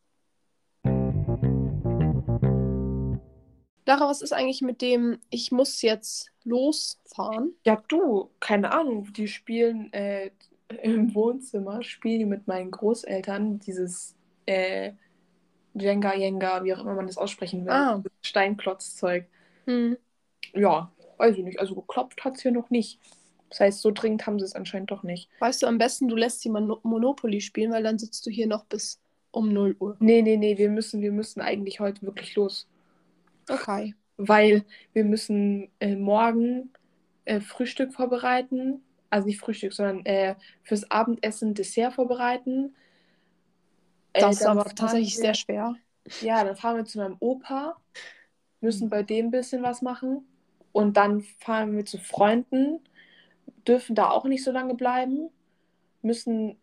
Lara, 3.85 4.07
was 4.07 4.21
ist 4.21 4.31
eigentlich 4.31 4.61
mit 4.61 4.81
dem, 4.81 5.19
ich 5.29 5.51
muss 5.51 5.81
jetzt 5.81 6.31
losfahren? 6.43 7.53
Ja, 7.65 7.83
du, 7.89 8.29
keine 8.39 8.71
Ahnung, 8.71 9.11
die 9.11 9.27
spielen 9.27 9.91
äh, 9.91 10.31
im 10.77 11.13
Wohnzimmer, 11.15 11.83
spielen 11.83 12.19
die 12.19 12.25
mit 12.25 12.47
meinen 12.47 12.71
Großeltern 12.71 13.59
dieses 13.59 14.15
äh, 14.45 14.93
Jenga, 15.73 16.15
Jenga, 16.15 16.63
wie 16.63 16.73
auch 16.73 16.79
immer 16.79 16.95
man 16.95 17.07
das 17.07 17.17
aussprechen 17.17 17.65
will, 17.65 17.71
Ah. 17.71 18.03
Steinklotzzeug. 18.21 19.25
Hm. 19.65 19.97
Ja, 20.53 20.91
weiß 21.17 21.37
ich 21.37 21.43
nicht, 21.43 21.59
also 21.59 21.75
geklopft 21.75 22.23
hat 22.25 22.35
es 22.35 22.41
hier 22.41 22.51
noch 22.51 22.69
nicht. 22.69 22.99
Das 23.49 23.59
heißt, 23.59 23.81
so 23.81 23.91
dringend 23.91 24.25
haben 24.25 24.39
sie 24.39 24.45
es 24.45 24.55
anscheinend 24.55 24.91
doch 24.91 25.03
nicht. 25.03 25.29
Weißt 25.39 25.61
du, 25.61 25.67
am 25.67 25.77
besten, 25.77 26.07
du 26.07 26.15
lässt 26.15 26.41
sie 26.41 26.49
Mon 26.49 26.75
Monopoly 26.83 27.41
spielen, 27.41 27.71
weil 27.71 27.83
dann 27.83 27.99
sitzt 27.99 28.25
du 28.25 28.29
hier 28.29 28.47
noch 28.47 28.65
bis 28.65 29.01
um 29.31 29.51
0 29.53 29.75
Uhr. 29.79 29.95
Nee, 29.99 30.21
nee, 30.21 30.37
nee, 30.37 30.57
wir 30.57 30.69
müssen, 30.69 31.01
wir 31.01 31.11
müssen 31.11 31.41
eigentlich 31.41 31.79
heute 31.79 32.01
wirklich 32.03 32.35
los. 32.35 32.67
Okay. 33.49 33.95
weil 34.17 34.65
wir 34.93 35.03
müssen 35.03 35.69
äh, 35.79 35.95
morgen 35.95 36.71
äh, 37.25 37.39
Frühstück 37.41 37.93
vorbereiten. 37.93 38.81
Also 39.11 39.27
nicht 39.27 39.39
Frühstück, 39.39 39.73
sondern 39.73 40.03
äh, 40.05 40.35
fürs 40.63 40.89
Abendessen 40.89 41.53
Dessert 41.53 41.93
vorbereiten. 41.93 42.73
Äh, 44.13 44.21
Das 44.21 44.37
ist 44.41 44.47
aber 44.47 44.65
tatsächlich 44.65 45.15
wir, 45.17 45.21
sehr 45.21 45.33
schwer. 45.35 45.75
Ja, 46.21 46.43
dann 46.43 46.55
fahren 46.55 46.77
wir 46.77 46.85
zu 46.85 46.97
meinem 46.97 47.17
Opa, 47.19 47.77
müssen 48.61 48.89
bei 48.89 49.03
dem 49.03 49.27
ein 49.27 49.31
bisschen 49.31 49.61
was 49.61 49.83
machen. 49.83 50.25
Und 50.71 50.97
dann 50.97 51.21
fahren 51.39 51.75
wir 51.75 51.85
zu 51.85 51.99
Freunden, 51.99 52.79
dürfen 53.67 53.93
da 53.93 54.09
auch 54.09 54.25
nicht 54.25 54.43
so 54.43 54.51
lange 54.51 54.73
bleiben, 54.73 55.29
müssen 56.01 56.57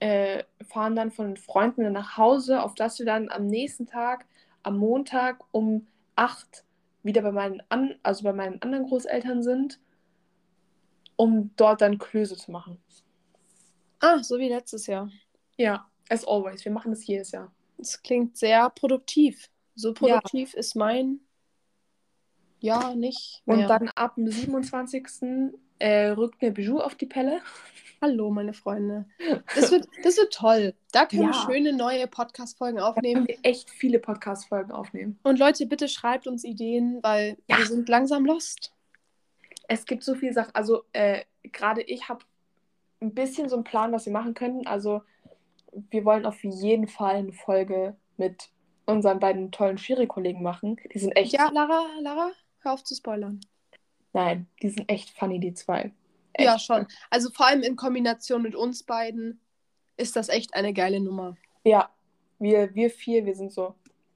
äh, 0.00 0.44
fahren 0.66 0.96
dann 0.96 1.10
von 1.10 1.26
den 1.26 1.36
Freunden 1.36 1.90
nach 1.92 2.16
Hause, 2.16 2.62
auf 2.62 2.74
das 2.74 2.98
wir 2.98 3.06
dann 3.06 3.30
am 3.30 3.46
nächsten 3.46 3.86
Tag, 3.86 4.26
am 4.62 4.78
Montag 4.78 5.44
um 5.52 5.86
8 6.16 6.64
wieder 7.02 7.22
bei 7.22 7.32
meinen, 7.32 7.62
an 7.68 7.94
also 8.02 8.24
bei 8.24 8.32
meinen 8.32 8.60
anderen 8.62 8.86
Großeltern 8.86 9.42
sind, 9.42 9.78
um 11.16 11.50
dort 11.56 11.80
dann 11.80 11.98
Klöße 11.98 12.36
zu 12.36 12.50
machen. 12.50 12.78
Ah, 14.00 14.22
so 14.22 14.38
wie 14.38 14.48
letztes 14.48 14.86
Jahr. 14.86 15.10
Ja, 15.56 15.90
as 16.08 16.26
always. 16.26 16.64
Wir 16.64 16.72
machen 16.72 16.90
das 16.90 17.06
jedes 17.06 17.32
Jahr. 17.32 17.52
Das 17.78 18.02
klingt 18.02 18.36
sehr 18.36 18.70
produktiv. 18.70 19.50
So 19.74 19.92
produktiv 19.92 20.52
ja. 20.54 20.60
ist 20.60 20.74
mein 20.76 21.20
ja 22.60 22.94
nicht. 22.94 23.42
Mehr. 23.46 23.58
Und 23.58 23.68
dann 23.68 23.88
ab 23.94 24.14
dem 24.16 24.30
27. 24.30 25.52
Äh, 25.78 26.08
rückt 26.08 26.40
mir 26.40 26.52
Bijou 26.52 26.78
auf 26.78 26.94
die 26.94 27.06
Pelle. 27.06 27.40
Hallo, 28.00 28.30
meine 28.30 28.52
Freunde. 28.52 29.06
Das 29.54 29.70
wird, 29.70 29.86
das 30.02 30.16
wird 30.16 30.32
toll. 30.32 30.74
Da 30.92 31.06
können 31.06 31.22
ja. 31.22 31.28
wir 31.28 31.34
schöne 31.34 31.72
neue 31.72 32.06
Podcast-Folgen 32.06 32.78
aufnehmen. 32.78 33.26
Da 33.26 33.32
können 33.32 33.42
wir 33.42 33.50
echt 33.50 33.70
viele 33.70 33.98
Podcast-Folgen 33.98 34.72
aufnehmen. 34.72 35.18
Und 35.22 35.38
Leute, 35.38 35.66
bitte 35.66 35.88
schreibt 35.88 36.26
uns 36.26 36.44
Ideen, 36.44 36.98
weil 37.02 37.36
ja. 37.48 37.58
wir 37.58 37.66
sind 37.66 37.88
langsam 37.88 38.24
lost. 38.24 38.72
Es 39.68 39.86
gibt 39.86 40.04
so 40.04 40.14
viele 40.14 40.32
Sachen. 40.32 40.54
Also, 40.54 40.84
äh, 40.92 41.24
gerade 41.42 41.82
ich 41.82 42.08
habe 42.08 42.24
ein 43.00 43.14
bisschen 43.14 43.48
so 43.48 43.56
einen 43.56 43.64
Plan, 43.64 43.92
was 43.92 44.06
wir 44.06 44.12
machen 44.12 44.34
können. 44.34 44.66
Also, 44.66 45.02
wir 45.90 46.04
wollen 46.04 46.26
auf 46.26 46.42
jeden 46.44 46.88
Fall 46.88 47.16
eine 47.16 47.32
Folge 47.32 47.96
mit 48.16 48.50
unseren 48.86 49.18
beiden 49.18 49.50
tollen 49.50 49.78
Schiri-Kollegen 49.78 50.42
machen. 50.42 50.76
Die 50.92 50.98
sind 50.98 51.12
echt. 51.12 51.32
Ja, 51.32 51.50
Lara, 51.50 51.86
Lara, 52.00 52.30
hör 52.60 52.72
auf 52.72 52.84
zu 52.84 52.94
spoilern. 52.94 53.40
Nein, 54.12 54.46
die 54.62 54.70
sind 54.70 54.90
echt 54.90 55.10
funny, 55.10 55.40
die 55.40 55.52
zwei. 55.52 55.92
Echt. 56.32 56.46
Ja, 56.46 56.58
schon. 56.58 56.86
Also 57.10 57.30
vor 57.30 57.46
allem 57.46 57.62
in 57.62 57.76
Kombination 57.76 58.42
mit 58.42 58.54
uns 58.54 58.82
beiden 58.82 59.40
ist 59.96 60.16
das 60.16 60.28
echt 60.28 60.54
eine 60.54 60.72
geile 60.72 61.00
Nummer. 61.00 61.36
Ja, 61.64 61.90
wir, 62.38 62.74
wir 62.74 62.90
vier, 62.90 63.24
wir 63.26 63.34
sind 63.34 63.52
so. 63.52 63.74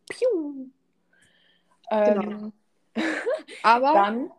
Piu. 0.09 0.71
Genau. 1.91 2.23
Ähm, 2.23 2.53
Aber 3.63 3.93
dann, 3.93 4.31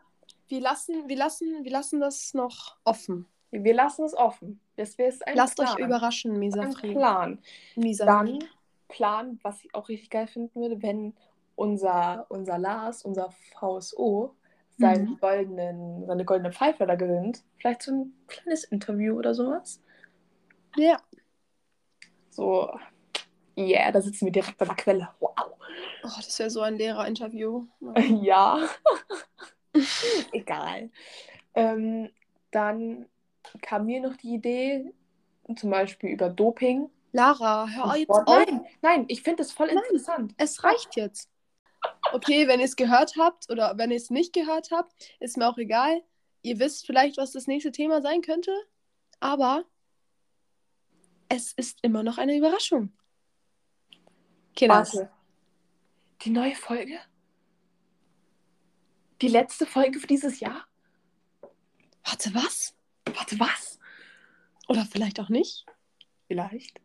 wir, 0.51 0.61
lassen, 0.61 1.07
wir, 1.07 1.17
lassen, 1.17 1.63
wir 1.63 1.71
lassen 1.71 1.99
das 1.99 2.33
noch 2.33 2.77
offen. 2.83 3.25
Wir 3.51 3.73
lassen 3.73 4.05
es 4.05 4.13
offen. 4.13 4.59
Das 4.77 4.97
ein 4.99 5.35
Lasst 5.35 5.55
Plan. 5.55 5.67
euch 5.69 5.79
überraschen, 5.79 6.37
Misafri. 6.39 6.93
Plan. 6.93 7.39
Misafri. 7.75 8.39
Dann 8.39 8.49
Plan, 8.87 9.39
was 9.41 9.63
ich 9.63 9.73
auch 9.73 9.89
richtig 9.89 10.09
geil 10.09 10.27
finden 10.27 10.61
würde, 10.61 10.81
wenn 10.81 11.13
unser, 11.55 12.25
unser 12.29 12.57
Lars, 12.57 13.03
unser 13.03 13.31
VSO, 13.31 14.35
seinen 14.77 15.11
mhm. 15.11 15.17
goldenen, 15.19 16.05
seine 16.05 16.25
goldene 16.25 16.51
Pfeife 16.51 16.85
da 16.85 16.95
gewinnt. 16.95 17.43
Vielleicht 17.57 17.83
so 17.83 17.91
ein 17.91 18.13
kleines 18.27 18.63
Interview 18.65 19.17
oder 19.17 19.33
sowas. 19.33 19.81
Ja. 20.75 20.97
So, 22.29 22.73
yeah, 23.57 23.91
da 23.91 24.01
sitzen 24.01 24.25
wir 24.25 24.31
direkt 24.31 24.61
an 24.61 24.67
der 24.67 24.77
Quelle. 24.77 25.09
Wow. 25.19 25.33
Oh, 26.03 26.09
das 26.17 26.39
wäre 26.39 26.49
so 26.49 26.61
ein 26.61 26.77
Lehrerinterview. 26.77 27.65
ja. 28.21 28.67
Egal. 30.31 30.89
Ähm, 31.53 32.09
dann 32.51 33.07
kam 33.61 33.85
mir 33.85 34.01
noch 34.01 34.15
die 34.17 34.35
Idee, 34.35 34.93
zum 35.55 35.69
Beispiel 35.69 36.11
über 36.11 36.29
Doping. 36.29 36.89
Lara, 37.11 37.67
hör 37.67 37.95
jetzt 37.95 38.09
auf. 38.09 38.25
Nein, 38.25 38.65
nein, 38.81 39.05
ich 39.07 39.21
finde 39.21 39.43
das 39.43 39.51
voll 39.51 39.67
nein, 39.67 39.77
interessant. 39.77 40.33
Es 40.37 40.63
reicht 40.63 40.95
jetzt. 40.95 41.29
Okay, 42.13 42.47
wenn 42.47 42.59
ihr 42.59 42.65
es 42.65 42.75
gehört 42.75 43.15
habt 43.17 43.49
oder 43.49 43.77
wenn 43.77 43.91
ihr 43.91 43.97
es 43.97 44.09
nicht 44.09 44.33
gehört 44.33 44.69
habt, 44.71 44.93
ist 45.19 45.37
mir 45.37 45.47
auch 45.47 45.57
egal. 45.57 46.03
Ihr 46.43 46.59
wisst 46.59 46.85
vielleicht, 46.85 47.17
was 47.17 47.31
das 47.31 47.47
nächste 47.47 47.71
Thema 47.71 48.01
sein 48.01 48.21
könnte, 48.21 48.51
aber 49.19 49.65
es 51.29 51.53
ist 51.53 51.79
immer 51.81 52.03
noch 52.03 52.17
eine 52.17 52.35
Überraschung. 52.35 52.91
Kinders. 54.55 54.95
Warte. 54.95 55.09
Die 56.23 56.29
neue 56.29 56.55
Folge? 56.55 56.99
Die 59.21 59.27
letzte 59.27 59.65
Folge 59.67 59.99
für 59.99 60.07
dieses 60.07 60.39
Jahr? 60.39 60.65
Warte, 62.03 62.33
was? 62.33 62.73
Warte, 63.05 63.39
was? 63.39 63.77
Oder 64.67 64.83
vielleicht 64.85 65.19
auch 65.19 65.29
nicht? 65.29 65.67
Vielleicht. 66.27 66.81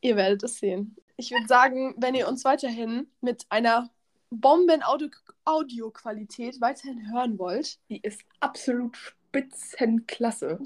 Ihr 0.00 0.14
werdet 0.14 0.44
es 0.44 0.60
sehen. 0.60 0.94
Ich 1.16 1.32
würde 1.32 1.48
sagen, 1.48 1.96
wenn 1.98 2.14
ihr 2.14 2.28
uns 2.28 2.44
weiterhin 2.44 3.10
mit 3.20 3.44
einer 3.48 3.90
Bomben-Audioqualität 4.30 6.60
weiterhin 6.60 7.10
hören 7.10 7.40
wollt. 7.40 7.80
Die 7.88 8.02
ist 8.02 8.22
absolut 8.38 8.96
spitzenklasse. 8.96 10.60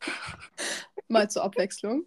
Mal 1.08 1.28
zur 1.28 1.42
Abwechslung. 1.42 2.06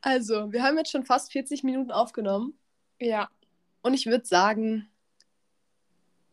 Also, 0.00 0.52
wir 0.52 0.62
haben 0.62 0.78
jetzt 0.78 0.92
schon 0.92 1.06
fast 1.06 1.32
40 1.32 1.64
Minuten 1.64 1.90
aufgenommen. 1.90 2.56
Ja. 3.00 3.28
Und 3.82 3.94
ich 3.94 4.06
würde 4.06 4.26
sagen, 4.26 4.88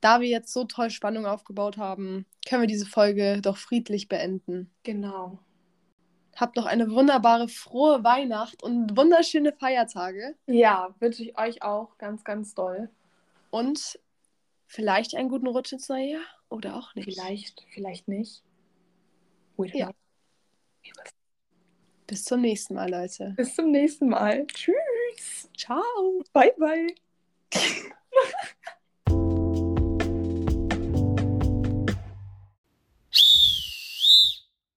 da 0.01 0.19
wir 0.19 0.27
jetzt 0.27 0.51
so 0.51 0.65
toll 0.65 0.89
Spannung 0.89 1.25
aufgebaut 1.25 1.77
haben, 1.77 2.25
können 2.47 2.61
wir 2.61 2.67
diese 2.67 2.85
Folge 2.85 3.39
doch 3.41 3.57
friedlich 3.57 4.09
beenden. 4.09 4.71
Genau. 4.83 5.39
Habt 6.35 6.55
noch 6.55 6.65
eine 6.65 6.89
wunderbare, 6.91 7.47
frohe 7.47 8.03
Weihnacht 8.03 8.63
und 8.63 8.97
wunderschöne 8.97 9.53
Feiertage. 9.53 10.35
Ja, 10.47 10.95
wünsche 10.99 11.23
ich 11.23 11.37
euch 11.37 11.61
auch 11.61 11.97
ganz, 11.97 12.23
ganz 12.23 12.55
doll. 12.55 12.89
Und 13.51 13.99
vielleicht 14.65 15.15
einen 15.15 15.29
guten 15.29 15.47
Rutsch 15.47 15.73
ins 15.73 15.89
neue 15.89 16.13
Jahr 16.13 16.25
oder 16.49 16.75
auch 16.75 16.95
nicht. 16.95 17.13
Vielleicht, 17.13 17.65
vielleicht 17.73 18.07
nicht. 18.07 18.43
ja. 19.57 19.91
Bis 22.07 22.25
zum 22.25 22.41
nächsten 22.41 22.73
Mal, 22.73 22.89
Leute. 22.89 23.33
Bis 23.37 23.55
zum 23.55 23.71
nächsten 23.71 24.09
Mal. 24.09 24.45
Tschüss. 24.47 25.49
Ciao. 25.55 26.23
Bye, 26.33 26.53
bye. 26.57 26.95